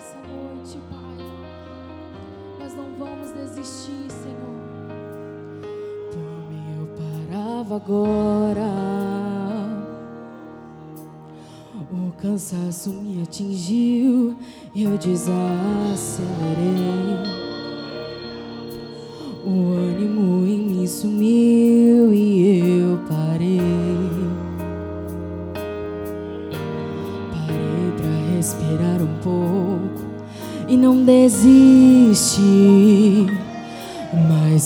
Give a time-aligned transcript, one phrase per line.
[0.00, 1.20] nessa noite, Pai.
[2.58, 4.56] Nós não vamos desistir, Senhor.
[6.10, 8.70] Por mim eu parava agora.
[11.92, 14.36] O cansaço me atingiu,
[14.74, 15.40] eu desacelerei.
[19.44, 21.39] O ânimo em mim sumiu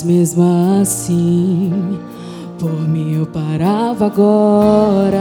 [0.05, 0.43] mesmo
[0.81, 1.99] assim,
[2.59, 5.21] por mim eu parava agora.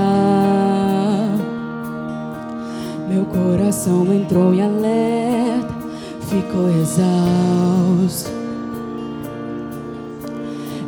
[3.09, 5.73] Meu coração entrou em alerta,
[6.22, 8.32] ficou exausto.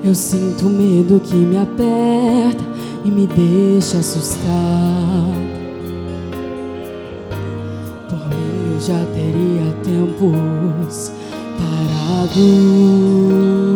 [0.04, 2.63] Eu sinto medo que me aperta
[3.04, 4.46] e me deixa assustado.
[8.10, 11.12] Por mim eu já teria tempos
[11.57, 13.74] parado.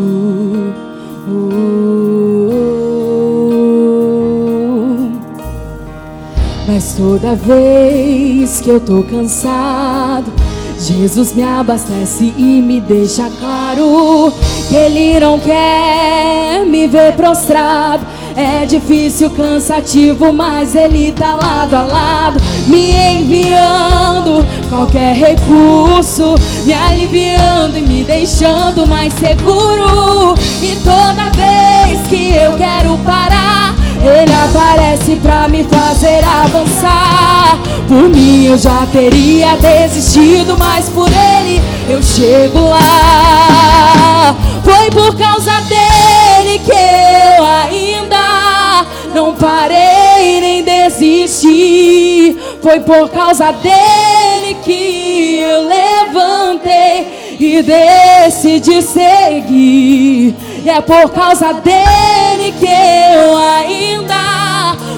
[6.68, 10.32] Mas toda vez que eu tô cansado,
[10.80, 14.32] Jesus me abastece e me deixa claro
[14.70, 18.06] que Ele não quer me ver prostrado.
[18.36, 22.40] É difícil, cansativo, mas Ele tá lado a lado,
[22.70, 30.36] me enviando qualquer recurso, me aliviando e me deixando mais seguro.
[30.62, 37.58] E toda vez que eu quero parar, Ele aparece pra me fazer avançar.
[37.88, 41.60] Por mim eu já teria desistido, mas por Ele
[41.90, 44.36] eu chego lá.
[44.64, 52.38] Foi por causa dele que eu ainda não parei nem desisti.
[52.62, 60.36] Foi por causa dele que eu levantei e decidi seguir.
[60.64, 64.49] E é por causa dele que eu ainda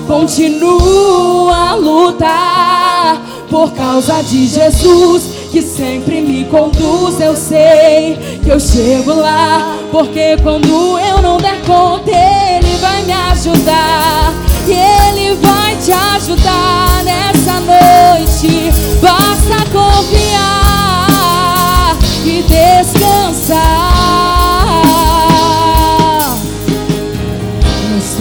[0.07, 3.21] continuo a lutar.
[3.49, 10.37] Por causa de Jesus que sempre me conduz, eu sei que eu chego lá, porque
[10.41, 14.33] quando eu não der conta, Ele vai me ajudar,
[14.65, 18.71] e Ele vai te ajudar nessa noite.
[19.01, 21.09] Basta confiar
[22.23, 23.80] e descansar.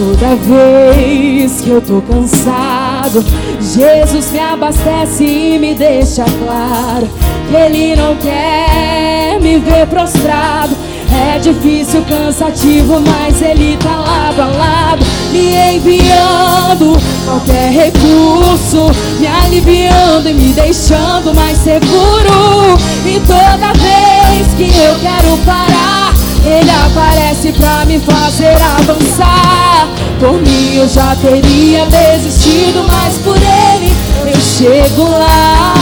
[0.00, 3.22] Toda vez que eu tô cansado,
[3.60, 7.06] Jesus me abastece e me deixa claro
[7.46, 10.74] que Ele não quer me ver prostrado.
[11.12, 16.96] É difícil, cansativo, mas Ele tá lado a lado, me enviando
[17.26, 22.78] qualquer recurso, me aliviando e me deixando mais seguro.
[23.04, 25.99] E toda vez que eu quero parar,
[26.44, 29.88] Ele aparece pra me fazer avançar.
[30.18, 33.92] Por mim eu já teria desistido, mas por Ele
[34.26, 35.74] eu chego lá.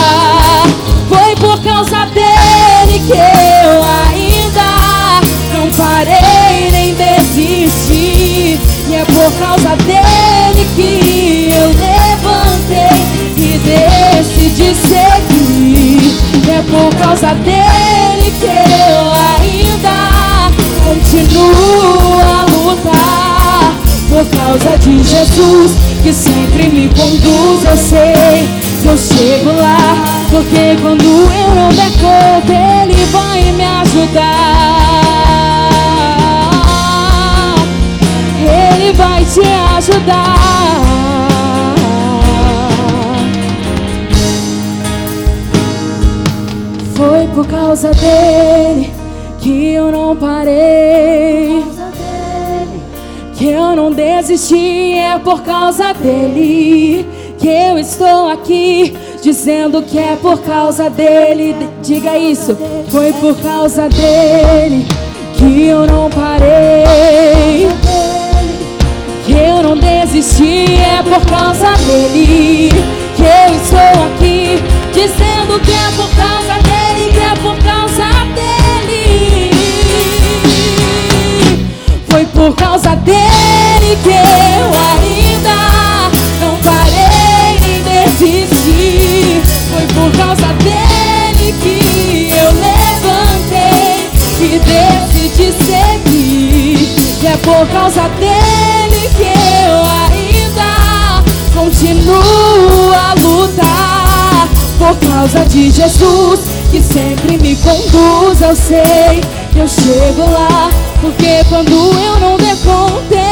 [1.08, 5.20] Foi por causa dele que eu ainda
[5.54, 8.60] não parei nem desisti.
[8.88, 16.18] E é por causa dele que eu levantei e decidi seguir.
[16.46, 17.87] E é por causa dele
[21.18, 23.74] continuo a lutar.
[24.08, 28.48] Por causa de Jesus que sempre me conduz, eu sei
[28.82, 29.96] que eu chego lá.
[30.30, 34.78] Porque quando eu não der conta, Ele vai me ajudar.
[38.40, 39.40] Ele vai te
[39.76, 40.38] ajudar.
[46.94, 48.92] Foi por causa dele
[49.40, 50.77] que eu não parei.
[54.20, 57.06] Desisti, é por causa dele
[57.38, 58.92] que eu estou aqui
[59.22, 61.54] dizendo que é por causa dele.
[61.82, 62.56] Diga isso,
[62.88, 64.86] foi por causa dele
[65.36, 67.68] que eu não parei.
[69.24, 72.70] Que eu não desisti, é por causa dele
[73.14, 74.58] que eu estou aqui
[74.92, 79.50] dizendo que é por causa dele, que é por causa dele.
[82.08, 83.67] Foi por causa dele
[84.02, 85.58] que eu ainda
[86.40, 89.42] não parei nem desisti.
[89.70, 94.10] Foi por causa dele que eu levantei
[94.40, 96.78] e decidi seguir.
[97.22, 100.70] E é por causa dele que eu ainda
[101.54, 104.48] continuo a lutar.
[104.78, 106.40] por causa de Jesus
[106.70, 108.40] que sempre me conduz.
[108.40, 109.20] Eu sei
[109.52, 110.70] que eu chego lá,
[111.00, 113.27] porque quando eu não der conta,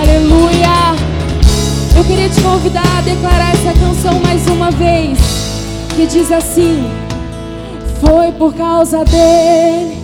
[0.00, 0.94] Aleluia.
[1.96, 5.18] Eu queria te convidar a declarar essa canção mais uma vez,
[5.96, 6.90] que diz assim:
[8.00, 9.98] Foi por causa dele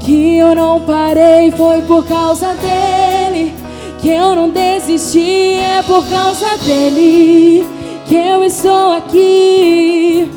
[0.00, 3.54] que eu não parei, foi por causa dele
[4.00, 7.66] que eu não desisti, é por causa dele
[8.06, 10.35] que eu estou aqui.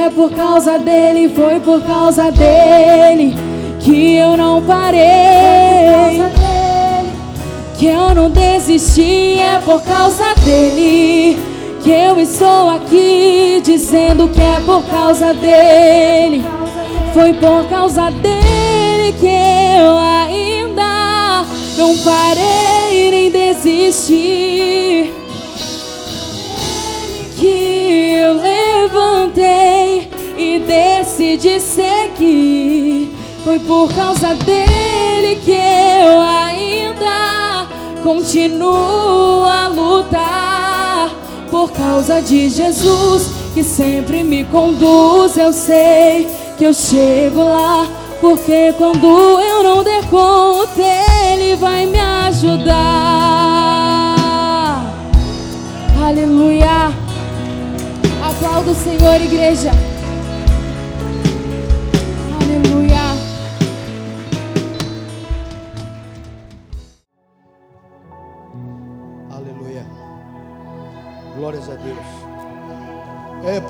[0.00, 3.36] É por causa dele, foi por causa dele
[3.80, 5.00] que eu não parei.
[7.78, 11.38] Que eu não desisti, é por causa dele
[11.82, 16.44] que eu estou aqui dizendo que é por causa dele.
[17.12, 21.44] Foi por causa dele que eu ainda
[21.76, 25.12] não parei nem desisti.
[27.38, 29.79] Que eu levantei
[30.40, 33.14] e decidi seguir.
[33.44, 37.66] Foi por causa dele que eu ainda
[38.02, 41.10] continuo a lutar.
[41.50, 46.26] Por causa de Jesus que sempre me conduz, eu sei
[46.56, 47.86] que eu chego lá.
[48.20, 49.06] Porque quando
[49.40, 50.82] eu não der conta,
[51.32, 52.76] Ele vai me ajudar.
[56.02, 56.92] Aleluia.
[58.22, 59.89] Aplauda o Senhor, igreja.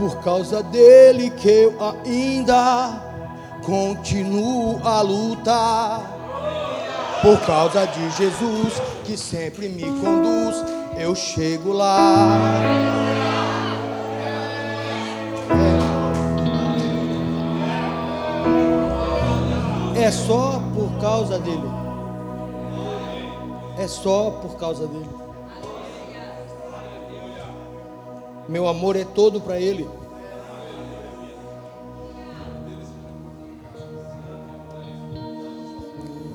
[0.01, 3.03] Por causa dele que eu ainda
[3.63, 6.19] continuo a lutar.
[7.21, 10.65] Por causa de Jesus que sempre me conduz,
[10.97, 12.39] eu chego lá.
[19.95, 21.71] É, só por causa dele.
[23.79, 25.20] É só por causa dele.
[28.51, 29.89] Meu amor é todo para Ele.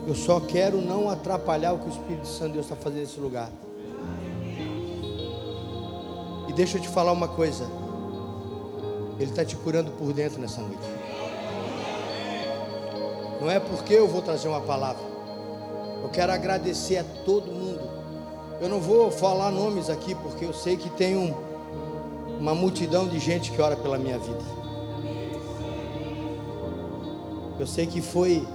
[0.08, 3.20] Eu só quero não atrapalhar o que o Espírito Santo de Deus está fazendo nesse
[3.20, 3.50] lugar.
[6.48, 7.66] E deixa eu te falar uma coisa.
[9.20, 10.88] Ele está te curando por dentro nessa noite.
[13.42, 15.04] Não é porque eu vou trazer uma palavra.
[16.02, 17.82] Eu quero agradecer a todo mundo.
[18.62, 21.34] Eu não vou falar nomes aqui porque eu sei que tem um,
[22.40, 24.44] uma multidão de gente que ora pela minha vida.
[27.60, 28.46] Eu sei que foi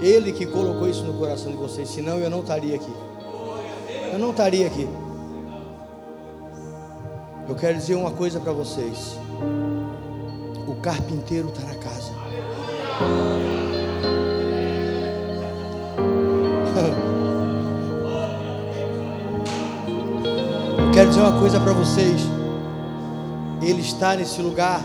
[0.00, 2.92] Ele que colocou isso no coração de vocês, senão eu não estaria aqui.
[4.12, 4.88] Eu não estaria aqui.
[7.48, 9.16] Eu quero dizer uma coisa para vocês:
[10.66, 12.12] o carpinteiro está na casa.
[20.78, 22.39] Eu quero dizer uma coisa para vocês.
[23.62, 24.80] Ele está nesse lugar.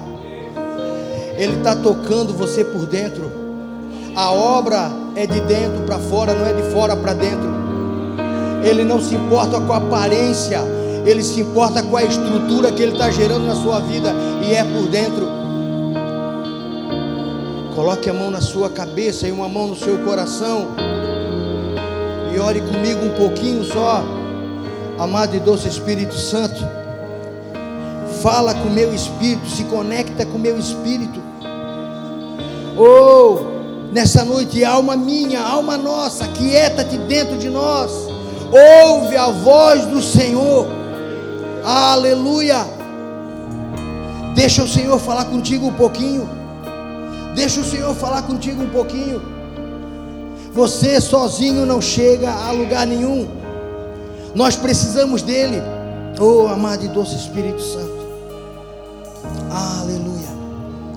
[1.37, 3.31] Ele está tocando você por dentro.
[4.15, 7.53] A obra é de dentro para fora, não é de fora para dentro.
[8.63, 10.61] Ele não se importa com a aparência,
[11.05, 14.13] ele se importa com a estrutura que ele está gerando na sua vida
[14.43, 15.27] e é por dentro.
[17.75, 20.69] Coloque a mão na sua cabeça e uma mão no seu coração
[22.33, 24.03] e ore comigo um pouquinho só,
[24.97, 26.84] amado e doce Espírito Santo
[28.25, 31.21] fala com o meu espírito, se conecta com o meu espírito.
[32.75, 37.91] Oh, nessa noite, alma minha, alma nossa, quieta-te dentro de nós.
[38.81, 40.65] Ouve a voz do Senhor.
[41.63, 42.65] Aleluia.
[44.33, 46.27] Deixa o Senhor falar contigo um pouquinho.
[47.35, 49.21] Deixa o Senhor falar contigo um pouquinho.
[50.51, 53.27] Você sozinho não chega a lugar nenhum.
[54.33, 55.61] Nós precisamos dele.
[56.19, 57.94] Oh, amado e doce Espírito Santo.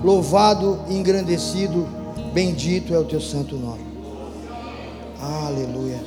[0.03, 1.85] Louvado, engrandecido,
[2.33, 3.85] bendito é o teu santo nome.
[5.19, 5.99] Aleluia.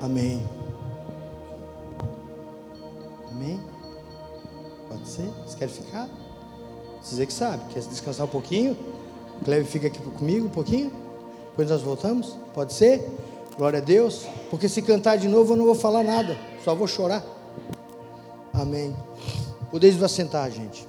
[0.00, 0.42] Amém.
[3.30, 3.60] Amém?
[4.88, 5.28] Pode ser?
[5.44, 6.08] Você quer ficar?
[7.02, 7.62] Você que sabe.
[7.72, 8.76] Quer descansar um pouquinho?
[9.44, 10.90] Cleve fica aqui comigo um pouquinho?
[11.50, 12.36] Depois nós voltamos?
[12.54, 13.06] Pode ser?
[13.56, 14.26] Glória a Deus.
[14.50, 17.24] Porque se cantar de novo eu não vou falar nada, só vou chorar.
[18.52, 18.94] Amém.
[19.70, 20.86] Podeis vos assentar, gente.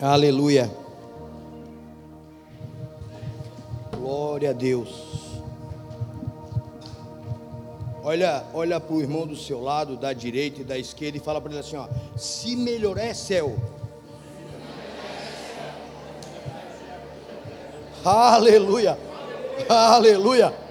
[0.00, 0.70] Aleluia.
[3.96, 5.08] Glória a Deus.
[8.02, 11.40] Olha, olha para o irmão do seu lado, da direita e da esquerda, e fala
[11.40, 11.86] para ele assim: ó,
[12.16, 13.56] se melhorar é céu.
[18.04, 18.96] Aleluia,
[19.68, 20.67] aleluia.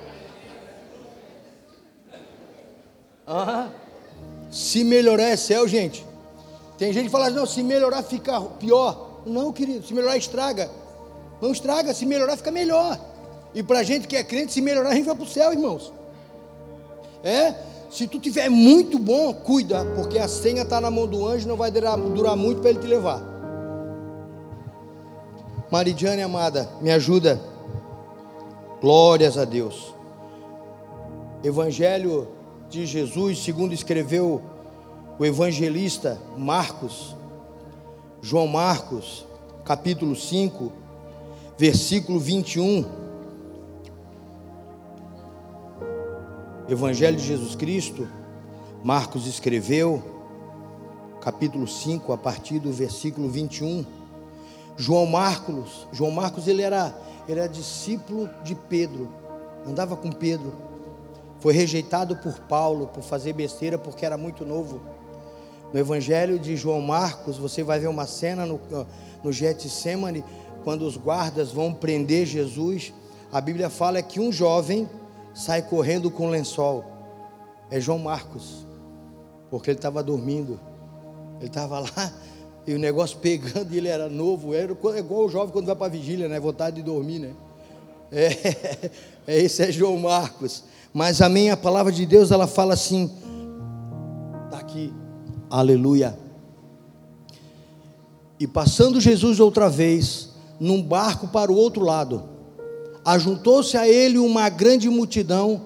[3.27, 3.67] Ah,
[4.49, 6.05] se melhorar é céu, gente.
[6.77, 9.21] Tem gente que fala, não, se melhorar fica pior.
[9.25, 10.69] Não, querido, se melhorar estraga.
[11.41, 12.97] Não estraga, se melhorar fica melhor.
[13.53, 15.91] E para gente que é crente, se melhorar a gente vai para o céu, irmãos.
[17.23, 17.53] É?
[17.91, 21.57] Se tu tiver muito bom, cuida, porque a senha está na mão do anjo, não
[21.57, 23.21] vai durar, durar muito para ele te levar.
[25.69, 27.41] Maridiane amada, me ajuda.
[28.79, 29.93] Glórias a Deus.
[31.43, 32.36] Evangelho
[32.69, 34.41] de Jesus, segundo escreveu
[35.17, 37.15] o evangelista Marcos,
[38.21, 39.25] João Marcos,
[39.63, 40.71] capítulo 5,
[41.57, 42.85] versículo 21.
[46.67, 48.07] Evangelho de Jesus Cristo,
[48.83, 50.03] Marcos escreveu,
[51.21, 53.85] capítulo 5, a partir do versículo 21.
[54.75, 56.93] João Marcos, João Marcos ele era,
[57.29, 59.07] ele era discípulo de Pedro,
[59.65, 60.66] andava com Pedro.
[61.39, 64.81] Foi rejeitado por Paulo por fazer besteira porque era muito novo.
[65.73, 68.59] No Evangelho de João Marcos, você vai ver uma cena no,
[69.23, 70.23] no Getsemane,
[70.63, 72.93] quando os guardas vão prender Jesus.
[73.31, 74.89] A Bíblia fala que um jovem
[75.33, 76.85] sai correndo com lençol.
[77.69, 78.65] É João Marcos,
[79.49, 80.59] porque ele estava dormindo.
[81.39, 82.13] Ele estava lá
[82.67, 84.53] e o negócio pegando, ele era novo.
[84.53, 86.37] Era igual o jovem quando vai para a vigília, né?
[86.37, 87.33] Vontade de dormir, né?
[88.11, 88.27] É,
[89.27, 90.65] é, esse é João Marcos.
[90.93, 93.11] Mas amém, a palavra de Deus ela fala assim,
[94.45, 94.93] está aqui,
[95.49, 96.17] aleluia.
[98.39, 100.29] E passando Jesus outra vez,
[100.59, 102.23] num barco para o outro lado,
[103.03, 105.61] ajuntou-se a ele uma grande multidão,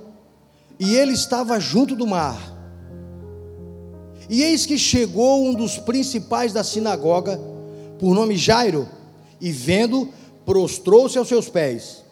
[0.79, 2.39] e ele estava junto do mar.
[4.29, 7.39] E eis que chegou um dos principais da sinagoga,
[7.99, 8.87] por nome Jairo,
[9.39, 10.09] e vendo,
[10.45, 12.03] prostrou-se aos seus pés.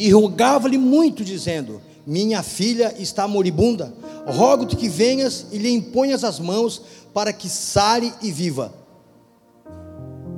[0.00, 3.92] E rogava-lhe muito, dizendo: Minha filha está moribunda,
[4.26, 6.80] rogo-te que venhas e lhe imponhas as mãos,
[7.12, 8.72] para que sare e viva.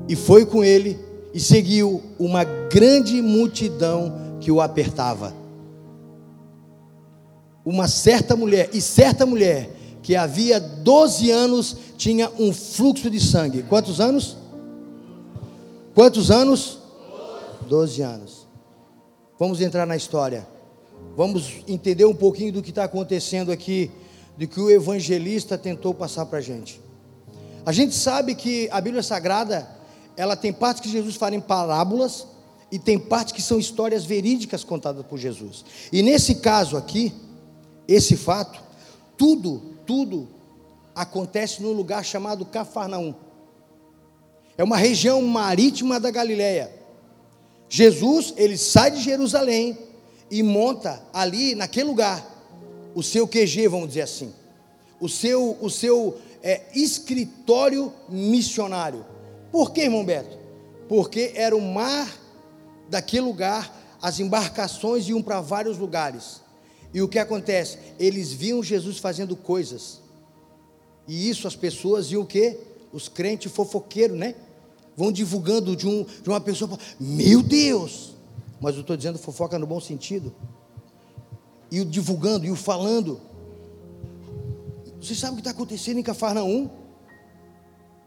[0.08, 0.98] E foi com ele
[1.32, 5.32] e seguiu uma grande multidão que o apertava.
[7.64, 9.70] Uma certa mulher, e certa mulher,
[10.02, 13.62] que havia 12 anos, tinha um fluxo de sangue.
[13.62, 14.36] Quantos anos?
[15.94, 16.78] Quantos anos?
[17.68, 18.41] 12 anos.
[19.42, 20.46] Vamos entrar na história.
[21.16, 23.90] Vamos entender um pouquinho do que está acontecendo aqui,
[24.38, 26.80] do que o evangelista tentou passar para a gente.
[27.66, 29.68] A gente sabe que a Bíblia Sagrada
[30.16, 32.24] ela tem partes que Jesus fala em parábolas
[32.70, 35.64] e tem partes que são histórias verídicas contadas por Jesus.
[35.90, 37.12] E nesse caso aqui,
[37.88, 38.62] esse fato,
[39.16, 40.28] tudo, tudo
[40.94, 43.12] acontece num lugar chamado Cafarnaum.
[44.56, 46.81] É uma região marítima da Galileia.
[47.74, 49.78] Jesus, ele sai de Jerusalém
[50.30, 52.22] e monta ali naquele lugar
[52.94, 54.30] o seu QG, vamos dizer assim.
[55.00, 59.06] O seu o seu é, escritório missionário.
[59.50, 60.36] Por que, irmão Beto?
[60.86, 62.14] Porque era o mar
[62.90, 66.42] daquele lugar, as embarcações iam para vários lugares.
[66.92, 67.78] E o que acontece?
[67.98, 69.98] Eles viam Jesus fazendo coisas.
[71.08, 72.58] E isso as pessoas iam o quê?
[72.92, 74.34] Os crentes fofoqueiros, né?
[74.96, 78.14] Vão divulgando de, um, de uma pessoa, meu Deus!
[78.60, 80.32] Mas eu estou dizendo fofoca no bom sentido.
[81.70, 83.20] E o divulgando, e o falando.
[85.00, 86.70] Você sabe o que está acontecendo em Cafarnaum?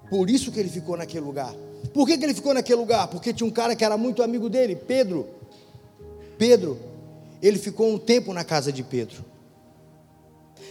[0.10, 1.54] Por isso que ele ficou naquele lugar.
[1.94, 3.08] Por que, que ele ficou naquele lugar?
[3.08, 5.28] Porque tinha um cara que era muito amigo dele, Pedro.
[6.38, 6.80] Pedro,
[7.42, 9.26] ele ficou um tempo na casa de Pedro.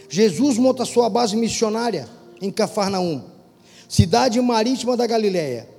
[0.09, 2.07] Jesus monta sua base missionária
[2.41, 3.23] em Cafarnaum,
[3.87, 5.74] cidade marítima da Galiléia.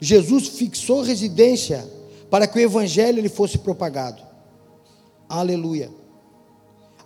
[0.00, 1.88] Jesus fixou residência
[2.30, 4.22] para que o evangelho lhe fosse propagado.
[5.28, 5.90] Aleluia.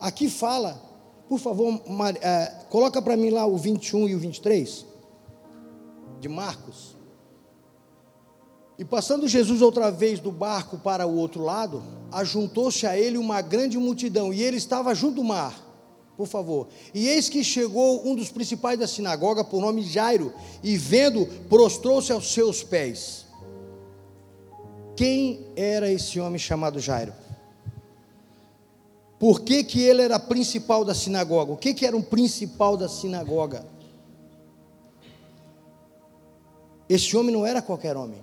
[0.01, 0.81] Aqui fala,
[1.29, 4.87] por favor, Mar, é, coloca para mim lá o 21 e o 23
[6.21, 6.97] de Marcos.
[8.79, 13.41] E passando Jesus outra vez do barco para o outro lado, ajuntou-se a ele uma
[13.41, 15.68] grande multidão, e ele estava junto do mar.
[16.19, 16.67] Por favor.
[16.93, 20.35] E eis que chegou um dos principais da sinagoga, por nome Jairo,
[20.65, 23.25] e vendo, prostrou-se aos seus pés.
[24.97, 27.13] Quem era esse homem chamado Jairo?
[29.17, 31.53] Por que, que ele era principal da sinagoga?
[31.53, 33.65] O que, que era um principal da sinagoga?
[36.89, 38.21] Esse homem não era qualquer homem.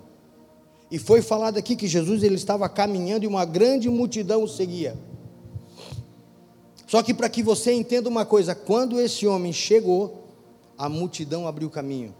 [0.92, 4.98] E foi falado aqui que Jesus ele estava caminhando e uma grande multidão o seguia.
[6.88, 10.26] Só que para que você entenda uma coisa, quando esse homem chegou,
[10.78, 12.14] a multidão abriu caminho.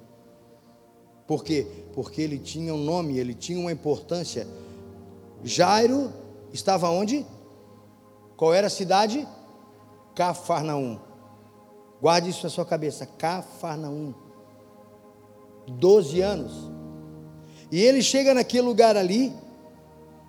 [1.28, 1.68] Por quê?
[1.94, 4.48] Porque ele tinha um nome, ele tinha uma importância.
[5.44, 6.12] Jairo
[6.54, 7.26] estava onde?
[8.38, 9.28] Qual era a cidade?
[10.16, 11.00] Cafarnaum.
[12.02, 13.06] Guarde isso na sua cabeça.
[13.06, 14.14] Cafarnaum.
[15.68, 16.72] Doze anos.
[17.72, 19.34] E ele chega naquele lugar ali,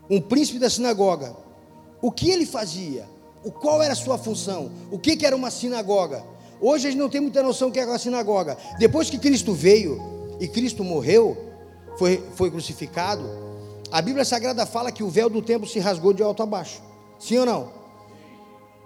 [0.09, 1.37] um príncipe da sinagoga.
[2.01, 3.07] O que ele fazia?
[3.47, 4.73] O qual era a sua função?
[4.91, 6.25] O que, que era uma sinagoga?
[6.61, 8.59] Hoje a gente não tem muita noção do que é uma sinagoga.
[8.77, 10.03] Depois que Cristo veio
[10.41, 11.37] e Cristo morreu,
[11.97, 13.23] foi, foi crucificado,
[13.93, 16.83] a Bíblia Sagrada fala que o véu do templo se rasgou de alto a baixo.
[17.21, 17.71] Sim ou não?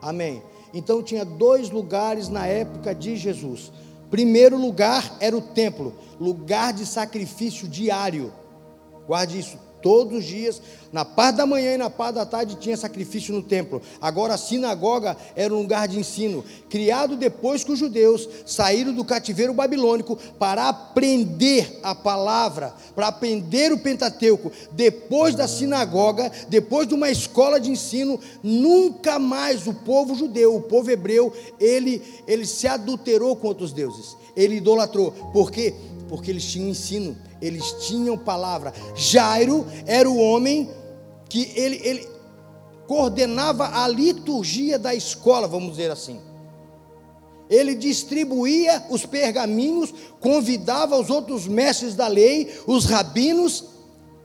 [0.02, 0.42] Amém.
[0.74, 3.72] Então tinha dois lugares na época de Jesus.
[4.10, 8.30] Primeiro lugar era o templo, lugar de sacrifício diário.
[9.06, 10.60] Guarde isso, todos os dias,
[10.92, 13.80] na parte da manhã e na parte da tarde tinha sacrifício no templo.
[14.00, 19.04] Agora a sinagoga era um lugar de ensino, criado depois que os judeus saíram do
[19.04, 24.50] cativeiro babilônico para aprender a palavra, para aprender o Pentateuco.
[24.72, 30.62] Depois da sinagoga, depois de uma escola de ensino, nunca mais o povo judeu, o
[30.62, 34.16] povo hebreu, ele ele se adulterou com outros deuses.
[34.36, 35.10] Ele idolatrou.
[35.32, 35.74] Por quê?
[36.10, 38.72] Porque eles tinham ensino eles tinham palavra.
[38.94, 40.70] Jairo era o homem
[41.28, 42.08] que ele, ele
[42.86, 46.20] coordenava a liturgia da escola, vamos dizer assim.
[47.48, 53.64] Ele distribuía os pergaminhos, convidava os outros mestres da lei, os rabinos,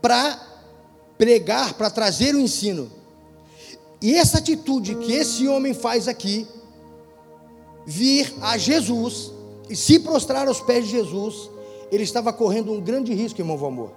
[0.02, 0.40] para
[1.18, 2.92] pregar, para trazer o ensino.
[4.02, 6.46] E essa atitude que esse homem faz aqui,
[7.88, 9.32] vir a Jesus
[9.70, 11.50] e se prostrar aos pés de Jesus,
[11.92, 13.92] ele estava correndo um grande risco, irmão Valmor.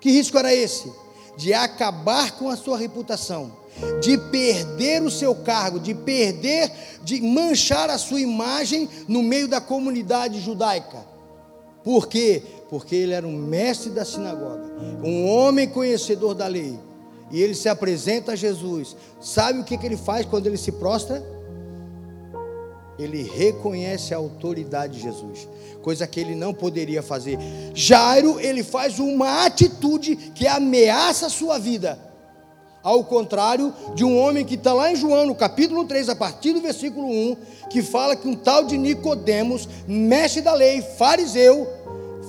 [0.00, 0.92] Que risco era esse?
[1.36, 3.52] De acabar com a sua reputação,
[4.00, 6.70] de perder o seu cargo, de perder,
[7.02, 11.04] de manchar a sua imagem no meio da comunidade judaica.
[11.84, 12.42] Por quê?
[12.68, 14.64] Porque ele era um mestre da sinagoga,
[15.04, 16.78] um homem conhecedor da lei.
[17.30, 18.96] E ele se apresenta a Jesus.
[19.20, 21.35] Sabe o que, que ele faz quando ele se prostra?
[22.98, 25.48] Ele reconhece a autoridade de Jesus
[25.86, 27.38] coisa que ele não poderia fazer.
[27.72, 31.96] Jairo, ele faz uma atitude que ameaça a sua vida.
[32.82, 36.52] Ao contrário de um homem que está lá em João, no capítulo 3, a partir
[36.52, 37.36] do versículo 1,
[37.70, 41.68] que fala que um tal de Nicodemos, mestre da lei, fariseu,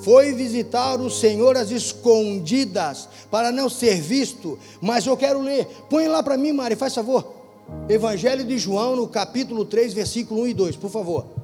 [0.03, 4.59] foi visitar o Senhor às escondidas, para não ser visto.
[4.79, 7.36] Mas eu quero ler, põe lá para mim, Mari, faz favor.
[7.89, 11.37] Evangelho de João, no capítulo 3, versículo 1 e 2, por favor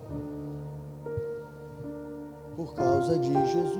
[2.56, 3.80] por causa de Jesus.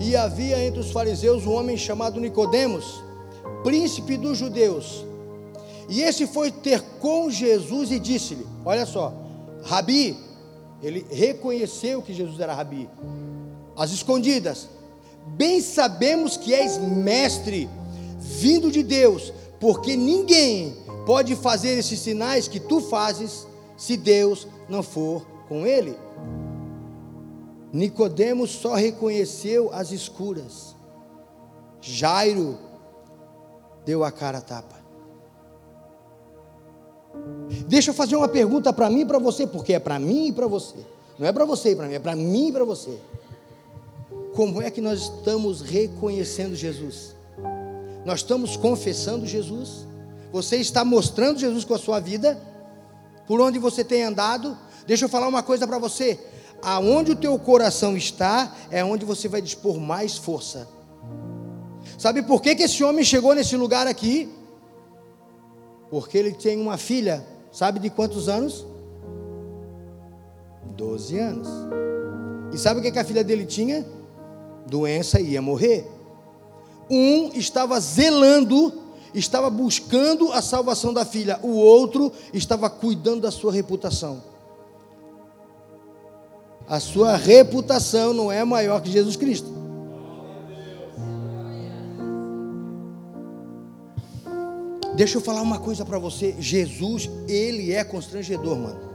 [0.00, 3.02] E havia entre os fariseus um homem chamado Nicodemos,
[3.62, 5.04] príncipe dos judeus.
[5.88, 9.12] E esse foi ter com Jesus e disse-lhe: Olha só,
[9.64, 10.16] Rabi,
[10.82, 12.88] ele reconheceu que Jesus era Rabi,
[13.76, 14.68] às escondidas.
[15.36, 17.68] Bem sabemos que és mestre,
[18.18, 24.82] vindo de Deus, porque ninguém pode fazer esses sinais que tu fazes se Deus não
[24.82, 25.96] for com ele.
[27.72, 30.76] Nicodemos só reconheceu as escuras.
[31.80, 32.58] Jairo
[33.84, 34.82] deu a cara a tapa.
[37.66, 40.32] Deixa eu fazer uma pergunta para mim e para você, porque é para mim e
[40.32, 40.76] para você.
[41.18, 42.98] Não é para você e para mim, é para mim e para você.
[44.34, 47.14] Como é que nós estamos reconhecendo Jesus?
[48.04, 49.86] Nós estamos confessando Jesus?
[50.32, 52.40] Você está mostrando Jesus com a sua vida?
[53.26, 54.56] Por onde você tem andado?
[54.86, 56.18] Deixa eu falar uma coisa para você
[56.62, 60.68] aonde o teu coração está, é onde você vai dispor mais força.
[61.98, 64.32] Sabe por que, que esse homem chegou nesse lugar aqui?
[65.90, 68.64] Porque ele tem uma filha, sabe de quantos anos?
[70.76, 71.48] Doze anos.
[72.52, 73.84] E sabe o que, que a filha dele tinha?
[74.66, 75.86] Doença e ia morrer.
[76.88, 78.81] Um estava zelando,
[79.14, 84.32] estava buscando a salvação da filha, o outro estava cuidando da sua reputação
[86.72, 89.52] a sua reputação não é maior que Jesus Cristo.
[94.96, 96.34] Deixa eu falar uma coisa para você.
[96.38, 98.91] Jesus, ele é constrangedor, mano.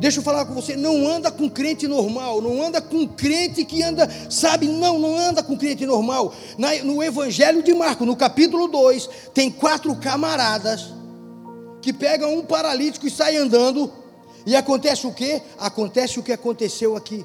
[0.00, 3.82] Deixa eu falar com você, não anda com crente normal, não anda com crente que
[3.82, 6.34] anda, sabe, não, não anda com crente normal.
[6.56, 10.92] Na, no Evangelho de Marcos, no capítulo 2, tem quatro camaradas
[11.80, 13.90] que pegam um paralítico e saem andando
[14.46, 15.42] e acontece o que?
[15.58, 17.24] Acontece o que aconteceu aqui.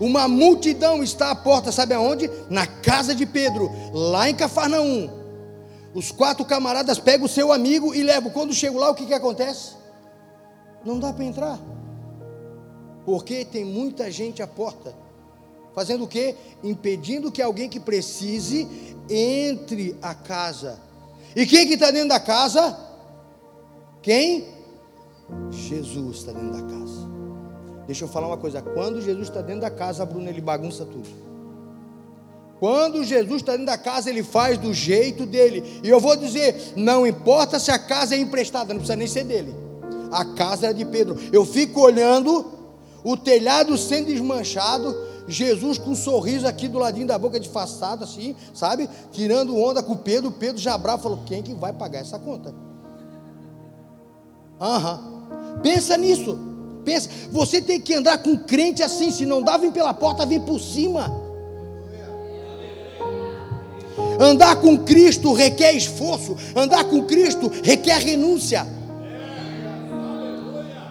[0.00, 2.30] Uma multidão está à porta, sabe aonde?
[2.48, 5.10] Na casa de Pedro, lá em Cafarnaum.
[5.94, 8.30] Os quatro camaradas pegam o seu amigo e levam.
[8.30, 9.81] Quando chegam lá, o que, que acontece?
[10.84, 11.60] Não dá para entrar.
[13.04, 14.94] Porque tem muita gente à porta.
[15.74, 16.36] Fazendo o quê?
[16.62, 18.68] Impedindo que alguém que precise
[19.08, 20.78] entre a casa.
[21.34, 22.78] E quem que está dentro da casa?
[24.02, 24.48] Quem?
[25.50, 27.08] Jesus está dentro da casa.
[27.86, 28.60] Deixa eu falar uma coisa.
[28.60, 31.08] Quando Jesus está dentro da casa, Bruno, ele bagunça tudo.
[32.60, 35.80] Quando Jesus está dentro da casa, ele faz do jeito dele.
[35.82, 39.24] E eu vou dizer: não importa se a casa é emprestada, não precisa nem ser
[39.24, 39.61] dele.
[40.12, 41.18] A casa é de Pedro.
[41.32, 42.44] Eu fico olhando
[43.02, 44.94] o telhado sendo desmanchado,
[45.26, 48.88] Jesus com um sorriso aqui do ladinho da boca disfarçado, assim, sabe?
[49.10, 50.30] Tirando onda com Pedro.
[50.30, 52.54] Pedro já bravo falou: quem que vai pagar essa conta?
[54.60, 55.00] Aham.
[55.62, 56.38] Pensa nisso.
[56.84, 57.08] Pensa.
[57.30, 59.10] Você tem que andar com crente assim.
[59.10, 61.10] Se não dá, vem pela porta, vem por cima.
[64.20, 66.36] Andar com Cristo requer esforço.
[66.54, 68.66] Andar com Cristo requer renúncia.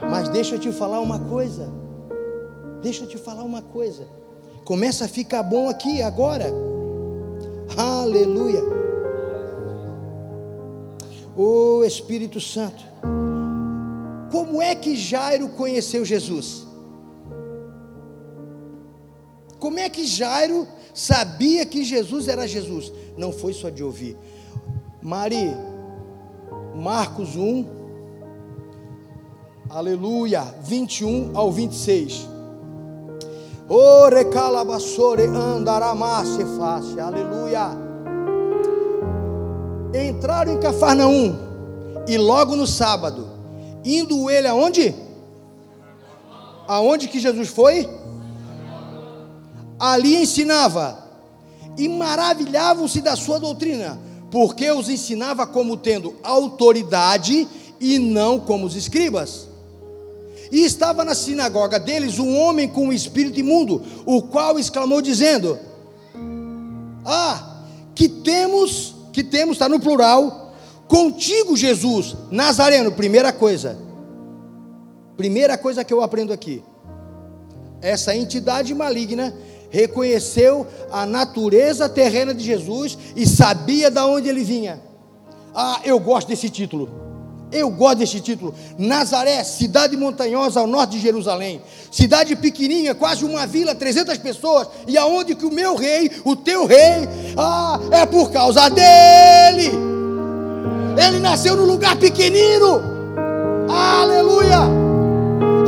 [0.09, 1.71] Mas deixa eu te falar uma coisa.
[2.81, 4.07] Deixa eu te falar uma coisa.
[4.65, 6.45] Começa a ficar bom aqui agora.
[7.77, 8.61] Aleluia.
[11.35, 12.83] O oh, Espírito Santo.
[14.31, 16.65] Como é que Jairo conheceu Jesus?
[19.59, 22.91] Como é que Jairo sabia que Jesus era Jesus?
[23.17, 24.17] Não foi só de ouvir.
[25.01, 25.55] Mari,
[26.75, 27.80] Marcos 1,
[29.73, 32.27] aleluia, 21 ao 26.
[33.69, 37.69] Ore calabassore andaramasse face, aleluia.
[39.93, 41.37] Entraram em Cafarnaum
[42.07, 43.29] e logo no sábado,
[43.85, 44.93] indo ele aonde?
[46.67, 47.89] Aonde que Jesus foi?
[49.79, 50.97] Ali ensinava
[51.77, 53.97] e maravilhavam-se da sua doutrina,
[54.29, 57.47] porque os ensinava como tendo autoridade
[57.79, 59.50] e não como os escribas.
[60.51, 65.57] E estava na sinagoga deles um homem com um espírito imundo, o qual exclamou dizendo:
[67.05, 67.63] Ah,
[67.95, 70.53] que temos, que temos, está no plural,
[70.89, 72.91] contigo, Jesus, Nazareno.
[72.91, 73.77] Primeira coisa,
[75.15, 76.61] primeira coisa que eu aprendo aqui:
[77.81, 79.33] essa entidade maligna
[79.69, 84.81] reconheceu a natureza terrena de Jesus e sabia de onde ele vinha.
[85.55, 87.10] Ah, eu gosto desse título.
[87.51, 88.53] Eu gosto desse título.
[88.77, 91.61] Nazaré, cidade montanhosa ao norte de Jerusalém.
[91.91, 94.67] Cidade pequenininha, quase uma vila, 300 pessoas.
[94.87, 99.71] E aonde que o meu rei, o teu rei, ah, é por causa dele.
[100.97, 102.81] Ele nasceu num lugar pequenino.
[103.69, 104.59] Aleluia.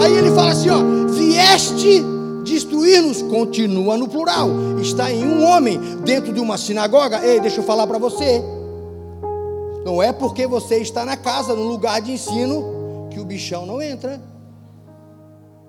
[0.02, 0.80] Aí ele fala assim, ó,
[1.14, 2.04] vieste
[2.44, 4.50] destruir-nos, continua no plural.
[4.82, 7.26] Está em um homem dentro de uma sinagoga.
[7.26, 8.44] Ei, deixa eu falar para você.
[9.84, 13.82] Não é porque você está na casa, no lugar de ensino, que o bichão não
[13.82, 14.22] entra.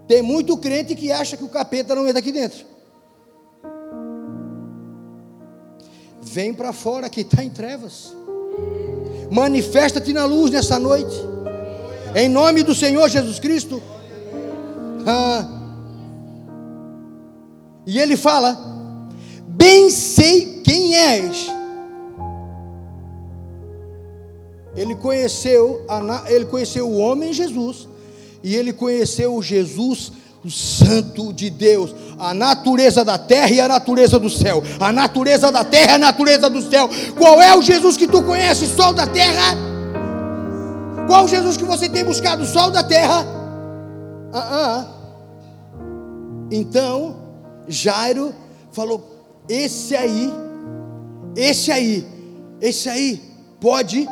[0.06, 2.64] Tem muito crente que acha que o capeta não entra aqui dentro.
[6.22, 8.14] Vem para fora que está em trevas.
[9.30, 11.14] Manifesta-te na luz nessa noite.
[12.14, 13.82] Em nome do Senhor Jesus Cristo.
[15.06, 15.48] Ah.
[17.86, 18.56] E ele fala:
[19.46, 21.50] Bem sei quem és
[24.76, 25.84] Ele conheceu,
[26.26, 27.88] ele conheceu o homem Jesus
[28.42, 30.12] e ele conheceu o Jesus,
[30.44, 34.62] o Santo de Deus, a natureza da terra e a natureza do céu.
[34.78, 36.90] A natureza da terra e a natureza do céu.
[37.16, 38.70] Qual é o Jesus que tu conheces?
[38.70, 39.56] Sol da terra?
[41.06, 42.44] Qual o Jesus que você tem buscado?
[42.44, 43.24] Sol da terra?
[44.32, 44.86] Ah, ah.
[46.50, 47.16] Então,
[47.68, 48.34] Jairo
[48.72, 50.32] falou: esse aí,
[51.36, 52.06] esse aí,
[52.60, 53.22] esse aí
[53.60, 54.08] pode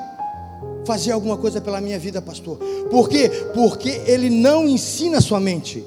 [0.84, 2.58] fazer alguma coisa pela minha vida, pastor.
[2.90, 3.28] Por quê?
[3.54, 5.84] Porque ele não ensina somente.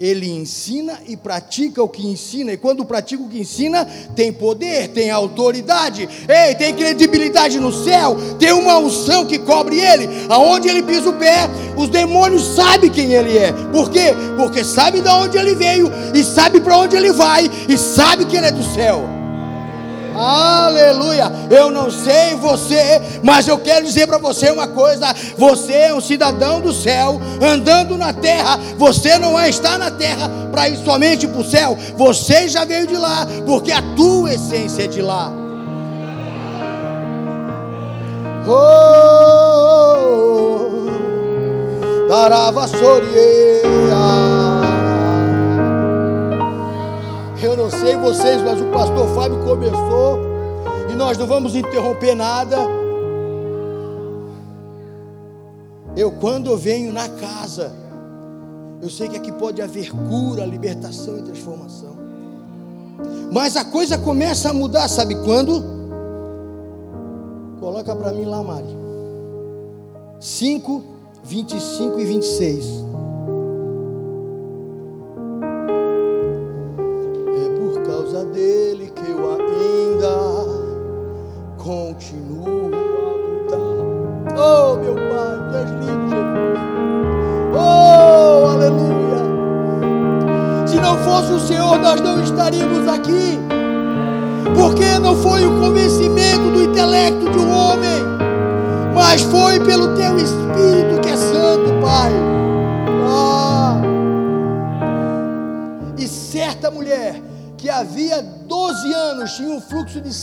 [0.00, 3.84] Ele ensina e pratica o que ensina, e quando pratica o que ensina,
[4.16, 10.08] tem poder, tem autoridade, ei, tem credibilidade no céu, tem uma unção que cobre ele,
[10.28, 14.12] aonde ele pisa o pé, os demônios sabem quem ele é, por quê?
[14.36, 18.36] Porque sabe de onde ele veio, e sabe para onde ele vai, e sabe que
[18.36, 19.21] ele é do céu.
[20.16, 21.30] Aleluia.
[21.50, 26.00] Eu não sei você, mas eu quero dizer para você uma coisa: você é um
[26.00, 28.58] cidadão do céu, andando na terra.
[28.76, 31.76] Você não estar na terra para ir somente para o céu.
[31.96, 35.32] Você já veio de lá, porque a tua essência é de lá.
[38.46, 38.58] Oh,
[42.08, 44.71] darava soria.
[47.42, 50.20] Eu não sei vocês, mas o pastor Fábio começou
[50.88, 52.56] e nós não vamos interromper nada.
[55.96, 57.72] Eu, quando venho na casa,
[58.80, 61.96] eu sei que aqui pode haver cura, libertação e transformação.
[63.32, 65.64] Mas a coisa começa a mudar, sabe quando?
[67.58, 68.76] Coloca para mim lá, Mari.
[70.20, 70.84] 5,
[71.24, 72.91] 25 e 26.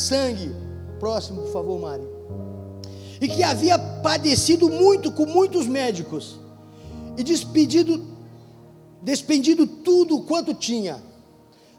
[0.09, 0.51] Sangue.
[0.99, 2.03] Próximo, por favor, Mari.
[3.21, 6.39] E que havia padecido muito com muitos médicos
[7.17, 8.01] e despedido,
[9.01, 11.01] despendido tudo quanto tinha,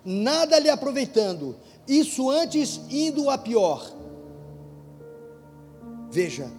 [0.04, 1.56] nada lhe aproveitando
[1.88, 3.90] isso antes indo a pior.
[6.10, 6.50] Veja,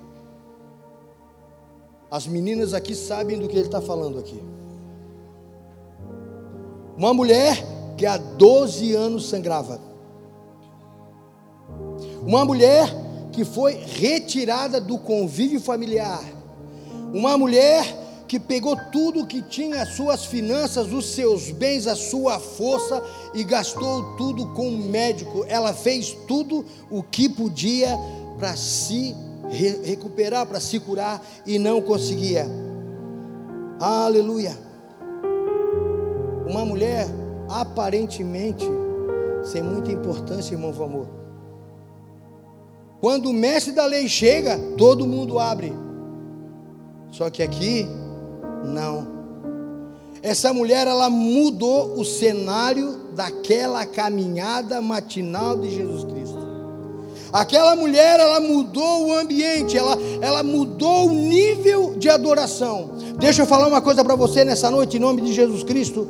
[2.09, 4.41] as meninas aqui sabem do que ele está falando aqui.
[6.97, 7.63] Uma mulher
[7.97, 9.90] que há 12 anos sangrava.
[12.21, 12.87] Uma mulher
[13.31, 16.23] que foi retirada do convívio familiar.
[17.13, 22.39] Uma mulher que pegou tudo que tinha, as suas finanças, os seus bens, a sua
[22.39, 23.03] força
[23.33, 25.43] e gastou tudo com o médico.
[25.47, 27.89] Ela fez tudo o que podia
[28.39, 29.15] para se
[29.49, 32.47] re recuperar, para se curar e não conseguia.
[33.79, 34.57] Aleluia.
[36.47, 37.07] Uma mulher
[37.49, 38.65] aparentemente
[39.43, 41.20] sem muita importância, irmão amor.
[43.01, 45.73] Quando o mestre da lei chega, todo mundo abre.
[47.11, 47.87] Só que aqui
[48.63, 49.07] não.
[50.21, 56.39] Essa mulher ela mudou o cenário daquela caminhada matinal de Jesus Cristo.
[57.33, 62.91] Aquela mulher ela mudou o ambiente, ela, ela mudou o nível de adoração.
[63.17, 66.07] Deixa eu falar uma coisa para você nessa noite, em nome de Jesus Cristo.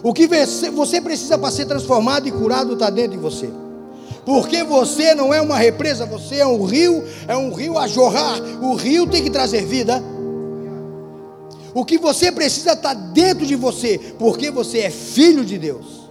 [0.00, 0.28] O que
[0.70, 3.63] você precisa para ser transformado e curado está dentro de você.
[4.24, 8.40] Porque você não é uma represa, você é um rio, é um rio a jorrar.
[8.62, 10.02] O rio tem que trazer vida.
[11.74, 16.04] O que você precisa está dentro de você, porque você é filho de Deus.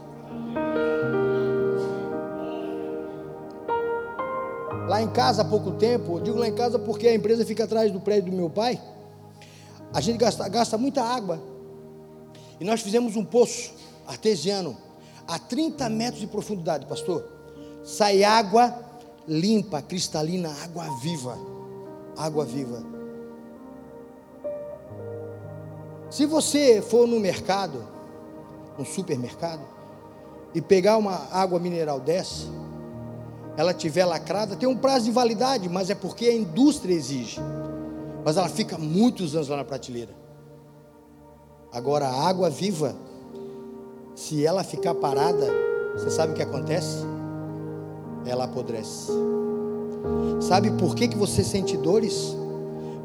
[4.88, 7.64] Lá em casa há pouco tempo, eu digo lá em casa porque a empresa fica
[7.64, 8.80] atrás do prédio do meu pai.
[9.94, 11.42] A gente gasta, gasta muita água.
[12.60, 13.74] E nós fizemos um poço
[14.06, 14.78] artesiano
[15.28, 17.33] a 30 metros de profundidade, pastor.
[17.84, 18.74] Sai água
[19.28, 21.38] limpa, cristalina, água viva.
[22.18, 22.84] Água viva.
[26.10, 27.84] Se você for no mercado,
[28.78, 29.62] no supermercado,
[30.54, 32.46] e pegar uma água mineral dessa,
[33.58, 37.40] ela tiver lacrada, tem um prazo de validade, mas é porque a indústria exige.
[38.24, 40.14] Mas ela fica muitos anos lá na prateleira.
[41.72, 42.96] Agora a água viva,
[44.16, 45.48] se ela ficar parada,
[45.96, 47.04] você sabe o que acontece?
[48.26, 49.12] Ela apodrece.
[50.40, 52.36] Sabe por que, que você sente dores?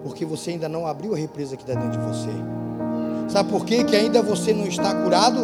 [0.02, 2.30] Porque você ainda não abriu a represa que está dentro de você.
[3.28, 3.84] Sabe por quê?
[3.84, 5.40] que ainda você não está curado?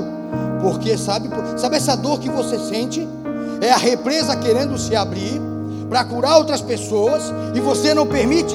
[0.62, 3.06] Porque sabe, sabe essa dor que você sente?
[3.60, 5.40] É a represa querendo se abrir
[5.88, 7.22] para curar outras pessoas
[7.54, 8.54] e você não permite,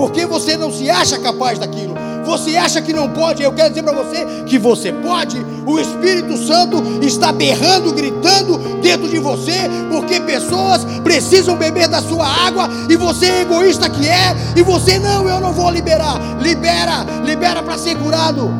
[0.00, 1.94] porque você não se acha capaz daquilo.
[2.24, 3.42] Você acha que não pode?
[3.42, 5.36] Eu quero dizer para você que você pode.
[5.66, 12.26] O Espírito Santo está berrando, gritando dentro de você, porque pessoas precisam beber da sua
[12.26, 16.18] água e você é egoísta que é, e você não, eu não vou liberar.
[16.40, 18.50] Libera, libera para ser curado.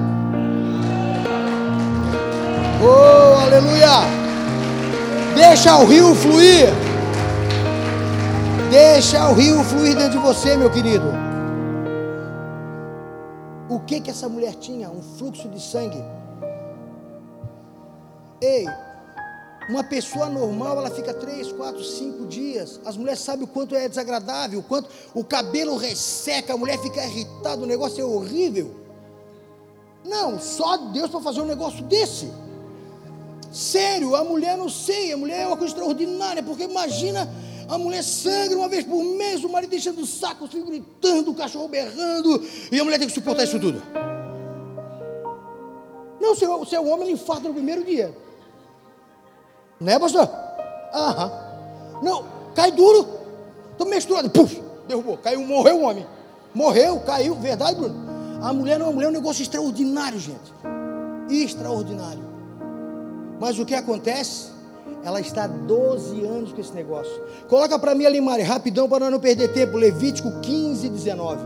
[2.83, 4.05] Oh, aleluia!
[5.35, 6.69] Deixa o rio fluir.
[8.71, 11.20] Deixa o rio fluir dentro de você, meu querido.
[13.71, 14.91] O que que essa mulher tinha?
[14.91, 16.03] Um fluxo de sangue.
[18.43, 18.67] Ei,
[19.69, 22.81] uma pessoa normal, ela fica três, quatro, cinco dias.
[22.85, 27.05] As mulheres sabem o quanto é desagradável, o quanto o cabelo resseca, a mulher fica
[27.05, 28.75] irritada, o negócio é horrível.
[30.05, 32.29] Não, só Deus para fazer um negócio desse.
[33.53, 37.33] Sério, a mulher não sei, a mulher é uma coisa extraordinária, porque imagina
[37.71, 41.31] a mulher sangra uma vez por mês, o marido deixando o saco, o filho gritando,
[41.31, 43.81] o cachorro berrando, e a mulher tem que suportar isso tudo.
[46.21, 48.15] Não, se é o homem, ele infarta no primeiro dia.
[49.81, 50.29] Né, pastor?
[50.93, 51.33] Aham.
[52.03, 53.09] Não, cai duro.
[53.79, 54.29] Tô misturado.
[54.29, 55.17] Puf, derrubou.
[55.17, 56.07] Caiu, morreu o homem.
[56.53, 57.35] Morreu, caiu.
[57.37, 57.97] Verdade, Bruno?
[58.43, 60.53] A mulher não, a mulher é um negócio extraordinário, gente.
[61.31, 62.23] Extraordinário.
[63.41, 64.51] Mas o que acontece?
[65.03, 67.13] Ela está há 12 anos com esse negócio.
[67.49, 69.77] Coloca para mim ali, Mari, rapidão, para não perder tempo.
[69.77, 71.41] Levítico 15, 19.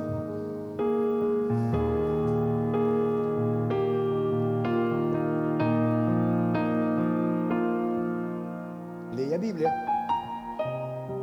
[9.15, 9.73] Leia a Bíblia.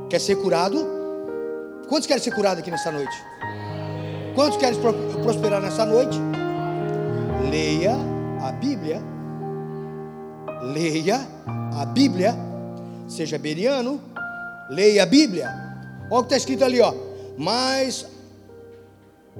[0.09, 0.85] Quer ser curado?
[1.89, 3.15] Quantos querem ser curados aqui nessa noite?
[4.35, 4.79] Quantos querem
[5.21, 6.17] prosperar nessa noite?
[7.49, 7.95] Leia
[8.41, 9.01] a Bíblia.
[10.61, 11.19] Leia
[11.71, 12.35] a Bíblia.
[13.07, 14.01] Seja beriano,
[14.69, 15.49] leia a Bíblia.
[16.09, 16.93] Olha o que está escrito ali, ó.
[17.37, 18.05] Mas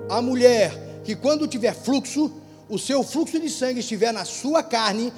[0.10, 2.32] a mulher que quando tiver fluxo,
[2.70, 5.12] o seu fluxo de sangue estiver na sua carne,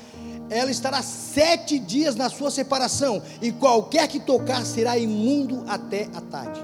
[0.49, 6.21] ela estará sete dias na sua separação, e qualquer que tocar será imundo até a
[6.21, 6.59] tarde.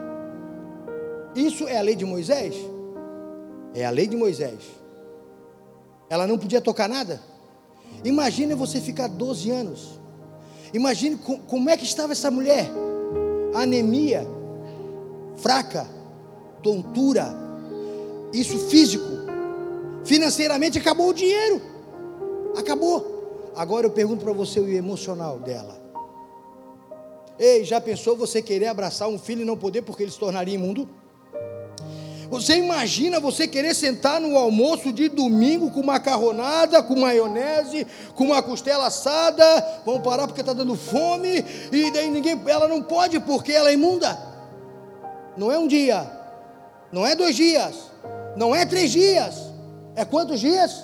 [1.35, 2.55] Isso é a lei de Moisés?
[3.73, 4.59] É a lei de Moisés.
[6.09, 7.21] Ela não podia tocar nada?
[8.03, 9.98] Imagine você ficar 12 anos.
[10.73, 12.69] Imagine como é que estava essa mulher.
[13.53, 14.27] Anemia,
[15.37, 15.87] fraca,
[16.61, 17.33] tontura,
[18.33, 19.19] isso físico.
[20.03, 21.61] Financeiramente acabou o dinheiro.
[22.55, 23.51] Acabou.
[23.55, 25.79] Agora eu pergunto para você o emocional dela.
[27.37, 30.55] Ei, já pensou você querer abraçar um filho e não poder porque ele se tornaria
[30.55, 30.89] imundo?
[32.29, 38.43] Você imagina você querer sentar no almoço de domingo com macarronada, com maionese, com uma
[38.43, 39.43] costela assada,
[39.83, 43.73] vamos parar porque está dando fome, e daí ninguém, ela não pode porque ela é
[43.73, 44.15] imunda.
[45.35, 46.07] Não é um dia,
[46.91, 47.75] não é dois dias,
[48.37, 49.35] não é três dias,
[49.95, 50.83] é quantos dias?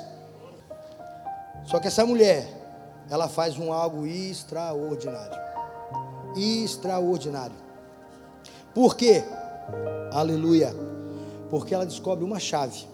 [1.66, 2.48] Só que essa mulher,
[3.08, 5.38] ela faz um algo extraordinário.
[6.36, 7.56] Extraordinário.
[8.74, 9.24] Por quê?
[10.12, 10.95] Aleluia
[11.50, 12.88] porque ela descobre uma chave.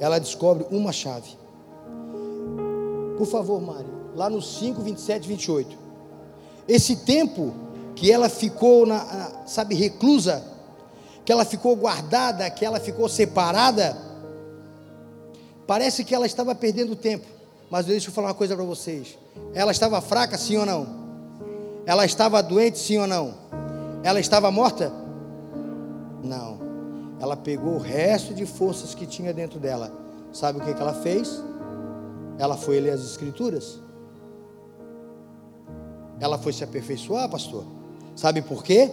[0.00, 1.36] Ela descobre uma chave.
[3.16, 5.76] Por favor, Mário, lá no 5, 27, 28.
[6.68, 7.52] Esse tempo
[7.96, 10.44] que ela ficou, na, sabe, reclusa,
[11.24, 13.96] que ela ficou guardada, que ela ficou separada,
[15.66, 17.26] parece que ela estava perdendo tempo.
[17.70, 19.18] Mas deixa eu falar uma coisa para vocês.
[19.52, 20.86] Ela estava fraca, sim ou não?
[21.84, 23.34] Ela estava doente, sim ou não?
[24.08, 24.90] Ela estava morta?
[26.24, 26.58] Não.
[27.20, 29.92] Ela pegou o resto de forças que tinha dentro dela.
[30.32, 31.44] Sabe o que, que ela fez?
[32.38, 33.78] Ela foi ler as Escrituras.
[36.18, 37.66] Ela foi se aperfeiçoar, pastor.
[38.16, 38.90] Sabe por quê?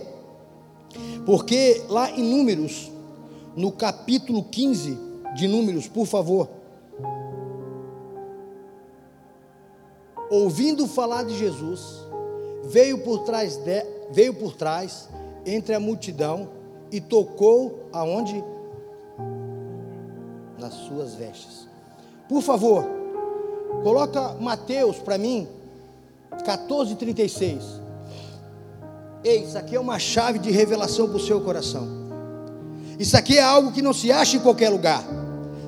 [1.26, 2.92] Porque lá em Números,
[3.56, 5.00] no capítulo 15
[5.34, 6.50] de Números, por favor.
[10.30, 12.05] Ouvindo falar de Jesus,
[12.66, 15.10] veio por trás de, veio por trás,
[15.46, 16.50] entre a multidão,
[16.92, 18.44] e tocou aonde?
[20.60, 21.68] Nas suas vestes.
[22.28, 22.86] Por favor,
[23.84, 25.48] coloca Mateus para mim,
[26.44, 27.62] 14,36.
[29.24, 31.88] Ei, isso aqui é uma chave de revelação para o seu coração.
[32.98, 35.04] Isso aqui é algo que não se acha em qualquer lugar.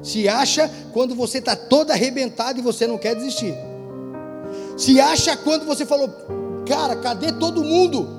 [0.04, 3.54] Se acha quando você está todo arrebentado e você não quer desistir.
[4.78, 6.10] Se acha quando você falou,
[6.68, 8.18] cara, cadê todo mundo?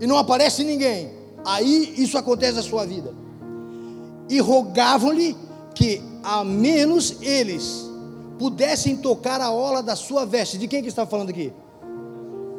[0.00, 1.10] e não aparece ninguém,
[1.44, 3.14] aí isso acontece na sua vida.
[4.28, 5.36] E rogavam-lhe
[5.74, 7.88] que, a menos eles
[8.38, 10.58] pudessem tocar a ola da sua veste.
[10.58, 11.52] De quem que está falando aqui?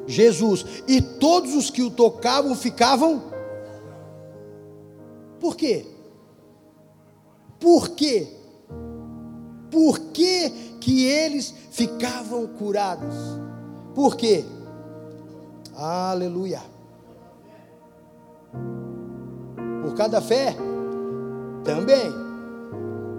[0.07, 0.65] Jesus.
[0.87, 3.21] E todos os que o tocavam ficavam.
[5.39, 5.85] Por quê?
[7.59, 8.27] Por quê?
[9.69, 13.13] Por que, que eles ficavam curados?
[13.93, 14.45] Por quê?
[15.77, 16.59] Aleluia.
[19.83, 20.55] Por cada fé?
[21.63, 22.11] Também.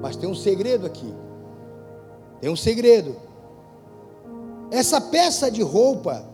[0.02, 1.14] Mas tem um segredo aqui.
[2.40, 3.14] Tem um segredo.
[4.72, 6.28] Essa peça de roupa,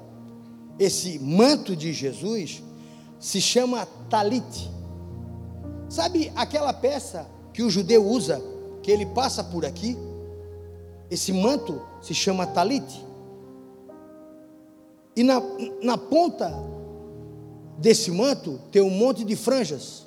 [0.79, 2.63] esse manto de Jesus,
[3.21, 4.71] se chama talit.
[5.91, 8.43] Sabe aquela peça que o judeu usa,
[8.83, 9.97] que ele passa por aqui?
[11.11, 13.05] Esse manto se chama talit.
[15.17, 15.41] E na,
[15.83, 16.53] na ponta
[17.79, 20.07] desse manto tem um monte de franjas.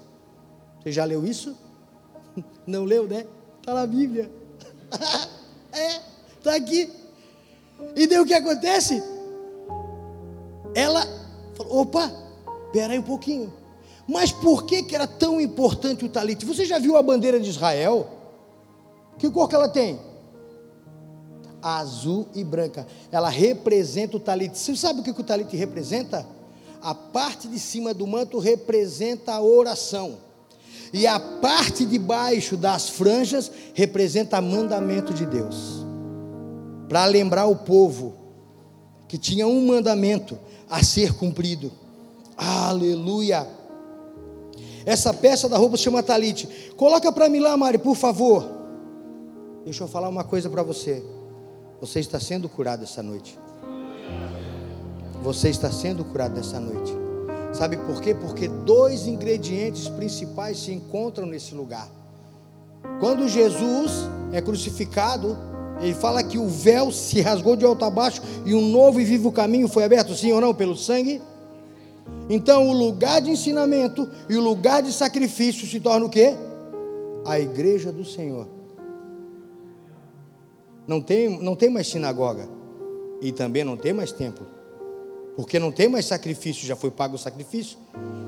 [0.82, 1.56] Você já leu isso?
[2.66, 3.26] Não leu, né?
[3.60, 4.30] Está na Bíblia.
[5.72, 6.02] é,
[6.38, 6.90] está aqui.
[7.96, 9.04] E daí o que acontece?
[10.74, 11.06] Ela
[11.56, 12.12] falou: opa,
[12.66, 13.54] espera aí um pouquinho.
[14.08, 16.46] Mas por que, que era tão importante o talite?
[16.46, 18.08] Você já viu a bandeira de Israel?
[19.18, 20.00] Que cor que ela tem?
[21.76, 22.88] Azul e branca.
[23.12, 24.58] Ela representa o talite.
[24.58, 26.26] Você sabe o que o talite representa?
[26.82, 30.18] A parte de cima do manto representa a oração.
[30.94, 35.86] E a parte de baixo das franjas representa mandamento de Deus.
[36.88, 38.14] Para lembrar o povo
[39.08, 40.38] que tinha um mandamento
[40.70, 41.72] a ser cumprido.
[42.38, 43.48] Aleluia.
[44.86, 46.48] Essa peça da roupa se chama talite.
[46.78, 48.48] Coloca para mim lá, Mari, por favor.
[49.66, 51.04] Deixa eu falar uma coisa para você.
[51.80, 53.38] Você está sendo curado essa noite.
[55.22, 56.94] Você está sendo curado nessa noite.
[57.54, 58.16] Sabe por quê?
[58.16, 61.88] Porque dois ingredientes principais se encontram nesse lugar.
[63.00, 63.92] Quando Jesus
[64.32, 65.38] é crucificado,
[65.80, 69.06] ele fala que o véu se rasgou de alto a baixo e um novo e
[69.06, 71.22] vivo caminho foi aberto, sim ou não, pelo sangue?
[72.30, 76.36] Então, o lugar de ensinamento e o lugar de sacrifício se torna o quê?
[77.26, 78.57] A igreja do Senhor.
[80.88, 82.48] Não tem, não tem mais sinagoga.
[83.22, 84.48] E também não tem mais templo.
[85.36, 87.78] Porque não tem mais sacrifício, já foi pago o sacrifício.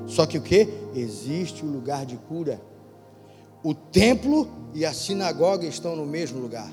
[0.06, 0.68] Só que o que?
[0.94, 2.60] Existe o lugar de cura.
[3.64, 6.70] O templo e a sinagoga estão no mesmo lugar.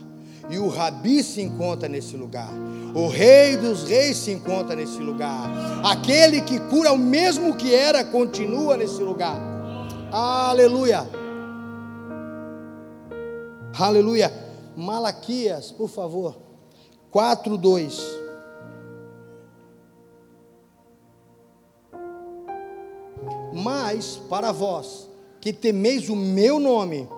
[0.50, 2.50] E o rabi se encontra nesse lugar.
[2.94, 5.50] O rei dos reis se encontra nesse lugar.
[5.84, 9.40] Aquele que cura o mesmo que era continua nesse lugar.
[10.12, 11.08] Aleluia.
[13.78, 14.47] Aleluia.
[14.78, 16.38] Malaquias, por favor.
[17.10, 18.00] 4, 2.
[23.52, 25.10] Mas para vós
[25.42, 27.10] que temeis o meu nome,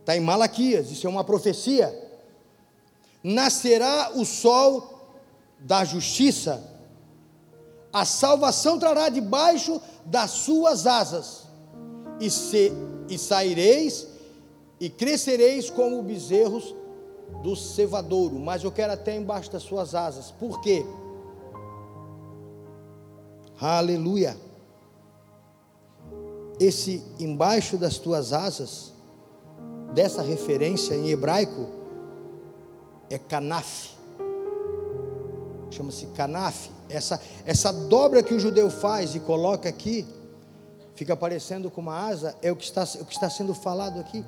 [0.00, 1.90] está em Malaquias, isso é uma profecia.
[3.24, 5.08] Nascerá o sol
[5.58, 6.62] da justiça,
[7.90, 11.46] a salvação trará debaixo das suas asas,
[12.20, 12.72] e, se,
[13.08, 14.15] e saireis
[14.80, 16.74] e crescereis como bezerros
[17.42, 20.30] do cevadouro, mas eu quero até embaixo das suas asas.
[20.30, 20.84] Por quê?
[23.60, 24.36] Aleluia.
[26.60, 28.92] Esse embaixo das tuas asas,
[29.92, 31.68] dessa referência em hebraico,
[33.10, 33.94] é canaf.
[35.70, 36.70] Chama-se canaf.
[36.88, 40.06] Essa, essa dobra que o judeu faz e coloca aqui,
[40.94, 44.24] fica parecendo com uma asa, é o que está, o que está sendo falado aqui.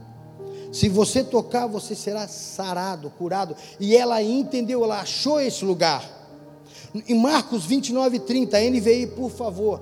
[0.73, 3.57] Se você tocar, você será sarado, curado.
[3.81, 6.05] E ela entendeu, ela achou esse lugar.
[7.07, 9.81] Em Marcos 29, 30, NVI, por favor.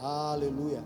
[0.00, 0.82] Aleluia.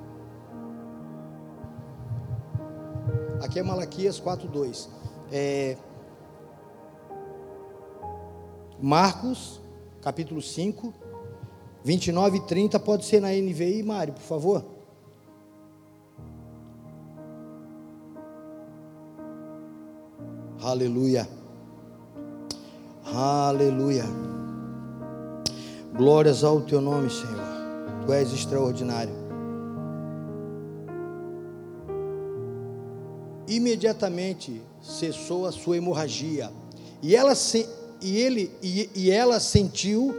[3.43, 4.89] Aqui é Malaquias 4:2.
[5.31, 5.77] É
[8.81, 9.61] Marcos,
[10.01, 10.93] capítulo 5,
[11.85, 14.65] 29 e 30 pode ser na NVI, Mário, por favor.
[20.63, 21.29] Aleluia.
[23.05, 24.05] Aleluia.
[25.97, 27.53] Glórias ao teu nome, Senhor.
[28.07, 29.13] Tu és extraordinário.
[33.49, 36.51] Imediatamente cessou a sua hemorragia.
[37.03, 37.33] E ela,
[38.01, 40.15] e ele, e, e ela sentiu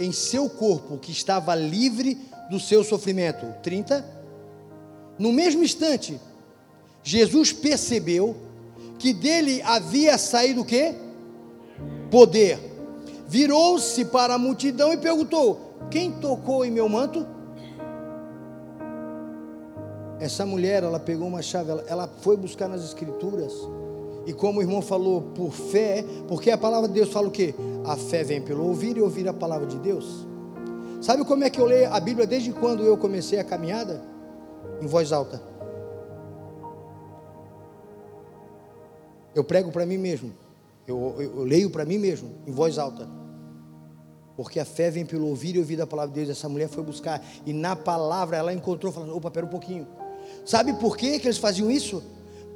[0.00, 2.18] em seu corpo que estava livre
[2.50, 3.46] do seu sofrimento.
[3.62, 4.04] 30.
[5.18, 6.18] No mesmo instante,
[7.02, 8.34] Jesus percebeu
[8.98, 10.94] que dele havia saído o quê?
[12.10, 12.58] Poder.
[13.28, 17.26] Virou-se para a multidão e perguntou: Quem tocou em meu manto?
[20.18, 23.52] Essa mulher, ela pegou uma chave, ela, ela foi buscar nas escrituras
[24.26, 27.54] e como o irmão falou, por fé, porque a palavra de Deus fala o quê?
[27.84, 30.26] A fé vem pelo ouvir e ouvir a palavra de Deus.
[31.00, 34.02] Sabe como é que eu leio a Bíblia desde quando eu comecei a caminhada?
[34.80, 35.42] Em voz alta.
[39.34, 40.32] Eu prego para mim mesmo.
[40.86, 43.08] Eu, eu, eu leio para mim mesmo, em voz alta.
[44.36, 46.30] Porque a fé vem pelo ouvir e ouvir a palavra de Deus.
[46.30, 47.22] Essa mulher foi buscar.
[47.46, 49.86] E na palavra ela encontrou, falando: opa, pera um pouquinho.
[50.44, 52.02] Sabe por que, que eles faziam isso?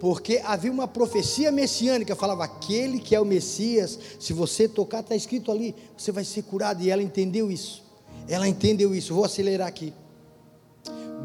[0.05, 5.17] Porque havia uma profecia messiânica, falava aquele que é o Messias, se você tocar, está
[5.17, 7.83] escrito ali, você vai ser curado, e ela entendeu isso,
[8.29, 9.95] ela entendeu isso, vou acelerar aqui,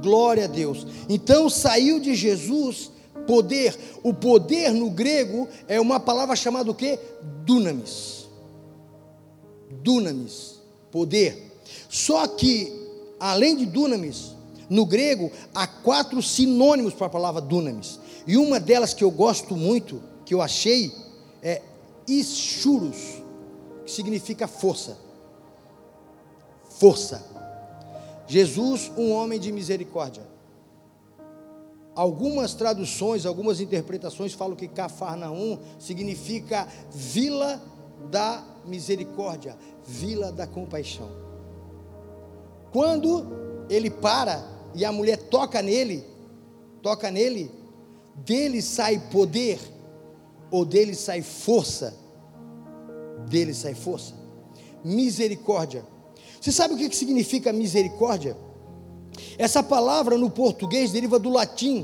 [0.01, 2.89] glória a Deus, então saiu de Jesus
[3.27, 6.97] poder, o poder no grego é uma palavra chamada o que?
[7.43, 8.29] Dunamis,
[9.83, 11.51] dunamis, poder,
[11.89, 12.71] só que,
[13.19, 14.37] além de dunamis,
[14.69, 17.99] no grego há quatro sinônimos para a palavra dunamis,
[18.29, 20.93] e uma delas que eu gosto muito, que eu achei,
[21.41, 21.63] é
[22.07, 23.23] ischuros,
[23.83, 24.99] que significa força.
[26.69, 27.25] Força.
[28.27, 30.21] Jesus, um homem de misericórdia.
[31.95, 37.59] algumas traduções, algumas interpretações falam que Cafarnaum significa vila
[38.11, 41.09] da misericórdia, vila da compaixão.
[42.71, 46.05] Quando ele para e a mulher toca nele,
[46.83, 47.57] toca nele,
[48.25, 49.59] dele sai poder
[50.51, 51.95] ou dele sai força?
[53.27, 54.13] Dele sai força.
[54.83, 55.85] Misericórdia.
[56.39, 58.37] Você sabe o que significa misericórdia?
[59.37, 61.83] Essa palavra no português deriva do latim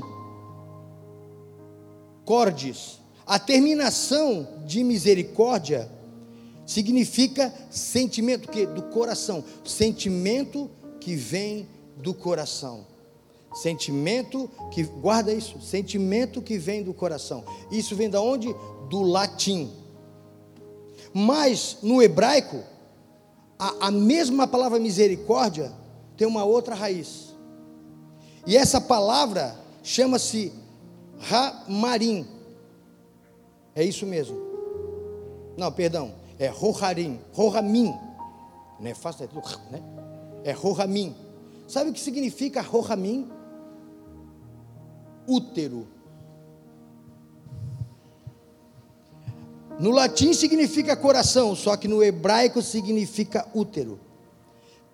[2.24, 3.00] cordis.
[3.26, 5.90] A terminação de misericórdia
[6.66, 10.70] significa sentimento que do coração, sentimento
[11.00, 12.86] que vem do coração.
[13.56, 17.42] Sentimento que guarda isso, sentimento que vem do coração.
[17.70, 18.54] Isso vem da onde?
[18.90, 19.72] Do latim.
[21.14, 22.62] Mas no hebraico,
[23.58, 25.72] a, a mesma palavra misericórdia
[26.18, 27.34] tem uma outra raiz.
[28.46, 30.52] E essa palavra chama-se
[31.18, 32.26] Ramarim.
[33.74, 34.36] É isso mesmo.
[35.56, 36.12] Não, perdão.
[36.38, 37.18] É Roharim.
[37.32, 37.94] Rohamim.
[38.78, 39.82] Não é fácil, é tudo, né?
[40.44, 41.16] É Rohamim.
[41.66, 43.30] Sabe o que significa Rohamim?
[45.26, 45.86] Útero.
[49.78, 54.00] No latim significa coração, só que no hebraico significa útero.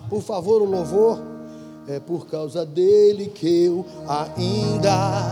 [0.09, 1.21] por favor, o louvor.
[1.89, 5.23] É por causa dele que eu ainda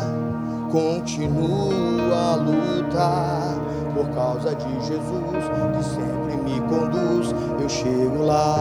[0.70, 3.59] continuo a lutar
[3.95, 5.24] por causa de Jesus,
[5.76, 8.59] que sempre me conduz, eu chego lá.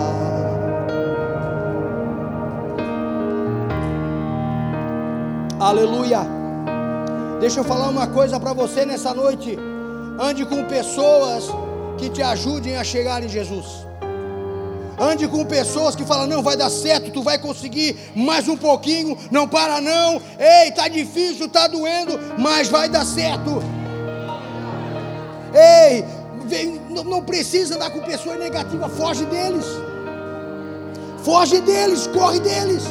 [5.60, 6.20] Aleluia.
[7.40, 9.58] Deixa eu falar uma coisa para você nessa noite.
[10.20, 11.50] Ande com pessoas
[11.98, 13.88] que te ajudem a chegar em Jesus.
[15.00, 19.18] Ande com pessoas que falam: não vai dar certo, tu vai conseguir mais um pouquinho,
[19.32, 20.22] não para não.
[20.38, 23.83] Ei, tá difícil, tá doendo, mas vai dar certo.
[25.54, 26.04] Ei,
[26.94, 29.66] não precisa andar com pessoas negativas, foge deles.
[31.24, 32.84] Foge deles, corre deles.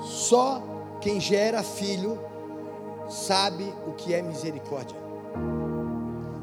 [0.00, 0.62] Só
[1.00, 2.18] quem gera filho
[3.08, 4.96] sabe o que é misericórdia.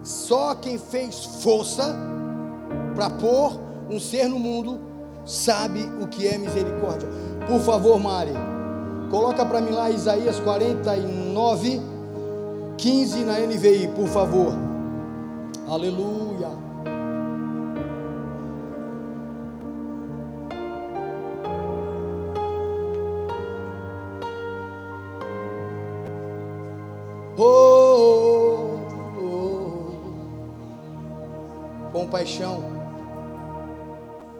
[0.03, 1.95] Só quem fez força
[2.95, 4.79] para pôr um ser no mundo
[5.25, 7.09] sabe o que é misericórdia.
[7.47, 8.52] Por favor, Mari.
[9.13, 11.79] Coloca para mim lá Isaías 49,
[12.79, 14.51] 15 na NVI, por favor.
[15.69, 16.49] Aleluia.
[27.37, 28.79] Oh,
[29.19, 29.91] oh, oh.
[31.91, 32.63] Compaixão,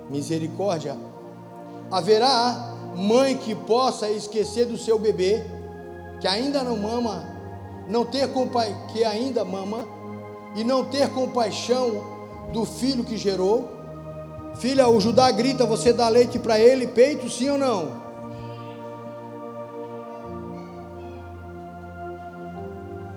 [0.09, 0.97] misericórdia,
[1.91, 5.43] haverá mãe que possa esquecer do seu bebê,
[6.19, 7.25] que ainda não mama,
[7.87, 8.29] não ter
[8.91, 9.85] que ainda mama,
[10.55, 12.03] e não ter compaixão
[12.51, 13.69] do filho que gerou.
[14.55, 18.03] Filha, o Judá grita, você dá leite para ele, peito, sim ou não?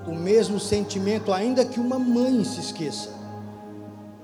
[0.06, 3.10] O mesmo sentimento, ainda que uma mãe se esqueça.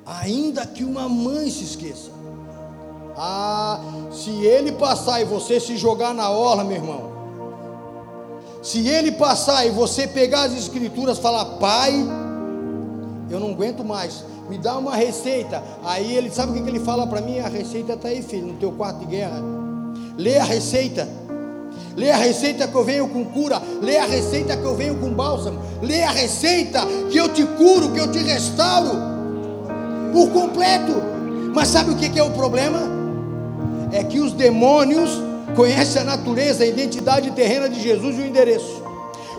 [0.07, 2.22] Ainda que uma mãe se esqueça.
[3.17, 7.13] Ah, se ele passar e você se jogar na orla, meu irmão.
[8.63, 11.93] Se ele passar e você pegar as escrituras falar, pai,
[13.29, 15.63] eu não aguento mais, me dá uma receita.
[15.85, 17.41] Aí ele sabe o que ele fala para mim?
[17.41, 19.43] A receita está aí, filho, no teu quarto de guerra.
[20.17, 21.09] Lê a receita.
[21.97, 23.61] Lê a receita que eu venho com cura.
[23.81, 25.59] Lê a receita que eu venho com bálsamo.
[25.83, 28.91] Lê a receita que eu te curo, que eu te restauro
[30.13, 30.93] por completo.
[31.55, 33.01] Mas sabe o que é o problema?
[33.93, 35.11] É que os demônios
[35.55, 38.82] conhecem a natureza, a identidade terrena de Jesus e o endereço.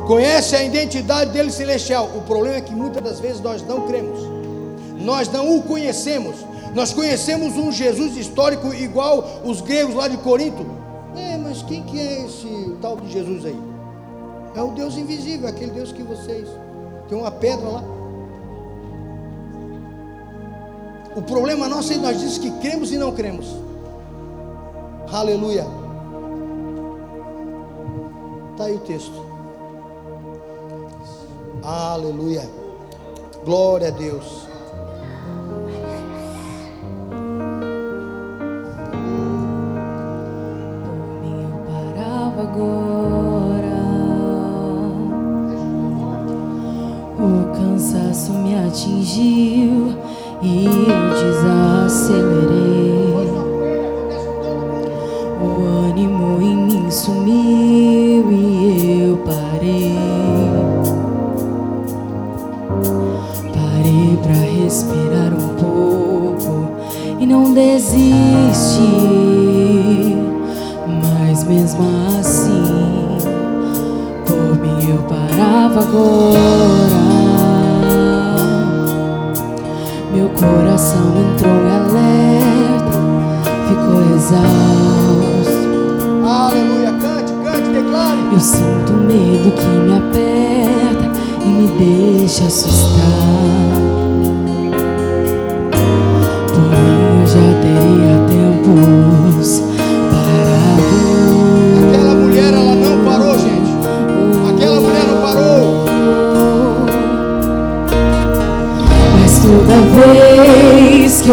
[0.08, 2.10] Conhece a identidade dele celestial.
[2.16, 4.20] O problema é que muitas das vezes nós não cremos.
[4.99, 6.36] Nós não o conhecemos.
[6.74, 10.66] Nós conhecemos um Jesus histórico igual os gregos lá de Corinto.
[11.16, 13.60] É, mas quem que é esse tal de Jesus aí?
[14.56, 16.47] É o Deus invisível, aquele Deus que vocês.
[17.08, 17.84] Tem uma pedra lá.
[21.16, 23.45] O problema nosso é nós dizemos que cremos e não cremos.
[25.14, 25.68] Aleluia.
[28.51, 29.26] Está aí o texto.
[31.64, 32.49] Aleluia.
[33.45, 34.43] Glória a Deus.
[42.43, 43.84] agora.
[47.20, 49.95] O cansaço me atingiu
[50.41, 51.03] e eu
[51.89, 52.62] desacelerei.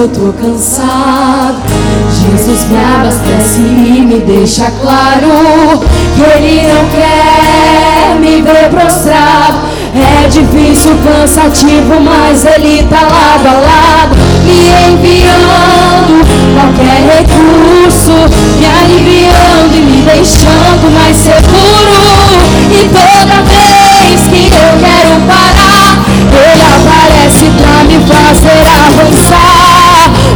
[0.00, 1.60] Eu tô cansado,
[2.08, 5.78] Jesus me abastece e me deixa claro
[6.16, 9.58] que Ele não quer me ver prostrado.
[9.94, 16.24] É difícil, cansativo, mas Ele tá lado a lado, me enviando
[16.54, 18.12] qualquer recurso,
[18.58, 22.40] me aliviando e me deixando mais seguro.
[22.70, 25.98] E toda vez que eu quero parar,
[26.32, 29.59] Ele aparece pra me fazer avançar.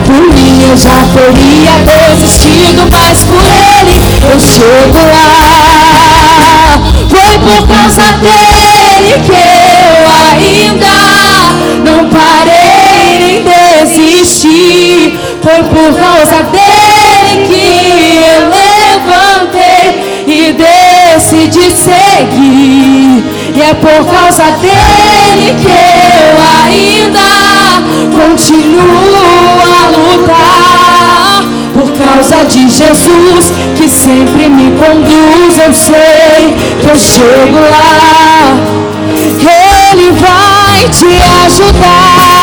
[0.07, 3.99] Por mim eu já teria desistido, mas por Ele
[4.31, 5.95] eu chego lá.
[7.09, 10.97] Foi por causa dele que eu ainda
[11.85, 15.19] não parei nem desisti.
[15.43, 17.65] Foi por causa dele que
[18.25, 19.85] eu levantei
[20.27, 23.25] e decidi seguir.
[23.55, 27.29] E é por causa dele que eu ainda
[28.11, 31.45] continuo lutar.
[31.73, 38.57] Por causa de Jesus que sempre me conduz, eu sei que eu chego lá.
[39.17, 41.07] Ele vai te
[41.47, 42.34] ajudar.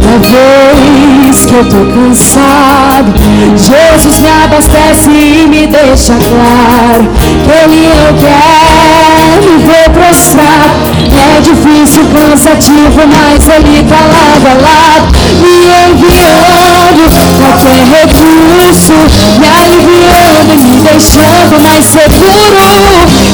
[0.00, 3.14] Toda vez que eu tô cansado,
[3.56, 7.08] Jesus me abastece e me deixa claro
[7.44, 10.94] que Ele não quer me ver prostrado.
[11.14, 15.06] É difícil, cansativo, mas Ele tá lado a lado,
[15.40, 15.56] me
[15.92, 17.04] enviando
[17.38, 18.94] qualquer recurso,
[19.38, 22.64] me aliviando e me deixando mais seguro.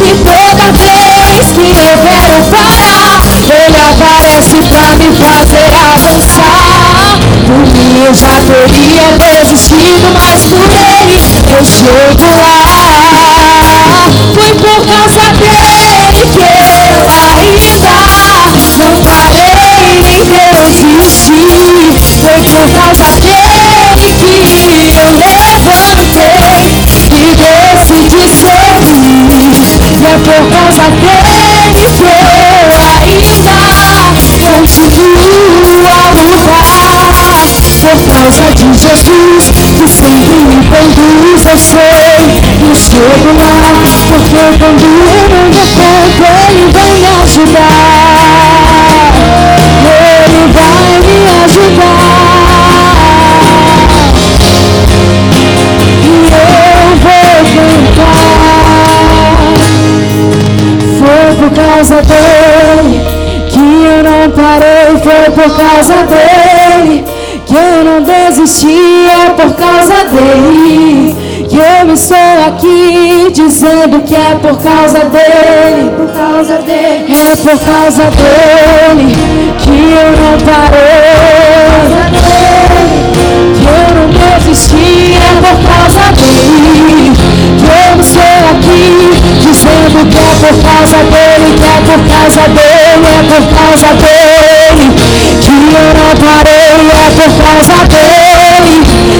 [0.03, 3.00] E toda vez que eu quero parar,
[3.67, 7.19] ele aparece pra me fazer avançar.
[7.47, 11.17] Por mim eu já teria desistido, mas por ele
[11.51, 12.91] eu chego lá.
[14.35, 17.97] Foi por causa dele que eu ainda
[18.79, 20.21] não parei, nem
[20.65, 21.45] desisti.
[22.21, 26.01] Foi por causa dele que eu levantei
[27.13, 28.91] e decidi seguir.
[29.91, 33.30] E é por causa dele que eu ainda
[38.21, 42.21] causa de Jesus, que sempre me conduz, eu sei
[42.59, 43.49] que chego lá.
[44.09, 47.71] Porque quando eu não dou conta, Ele vai me ajudar.
[49.87, 52.11] Ele vai me ajudar.
[61.39, 63.01] por causa dele
[63.49, 67.10] que eu não parei, foi por causa dele
[67.51, 71.17] que eu não desisti, é por causa dele.
[71.49, 77.59] Que eu estou aqui dizendo que é por causa dele, por causa dele, é por
[77.59, 81.11] causa dele que eu não parei,
[83.59, 87.11] que eu não desisti, é por causa dele.
[87.59, 88.87] Que eu estou aqui
[89.41, 94.87] dizendo que é por causa dele, que é por causa dele, é por causa dele.
[95.41, 98.41] Que eu não parei, é por causa dele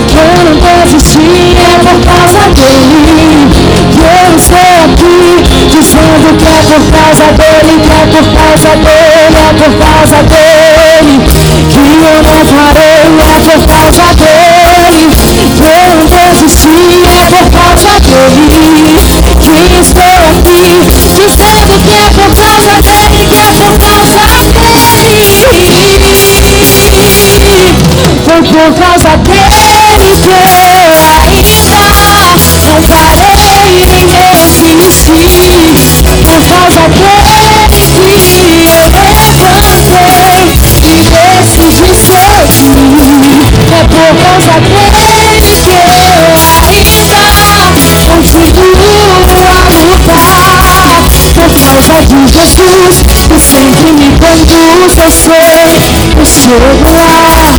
[0.07, 3.51] que eu não desisti, é por causa dele.
[3.91, 9.37] Que eu estou aqui dizendo que é por causa dele, que é por causa dele,
[9.37, 11.15] é por causa dele.
[11.71, 15.03] Que eu não parei, é por causa dele.
[15.57, 18.51] Que eu não desisti, é por causa dele.
[19.41, 20.63] Que estou aqui
[21.15, 23.00] dizendo que é por causa dele,
[28.31, 30.39] Foi por causa dele que eu
[31.35, 35.75] ainda não parei nem desisti.
[36.23, 40.07] Por causa dele que eu levantei
[40.47, 40.95] e
[41.27, 42.95] decidi seguir.
[43.73, 47.11] É por causa dele que eu ainda
[48.07, 48.91] continuo
[51.35, 57.55] por causa de Jesus o sangue quando o seu foi o seu luar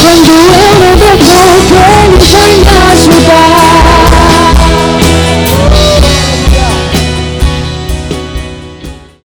[0.00, 1.55] Quando eu não devo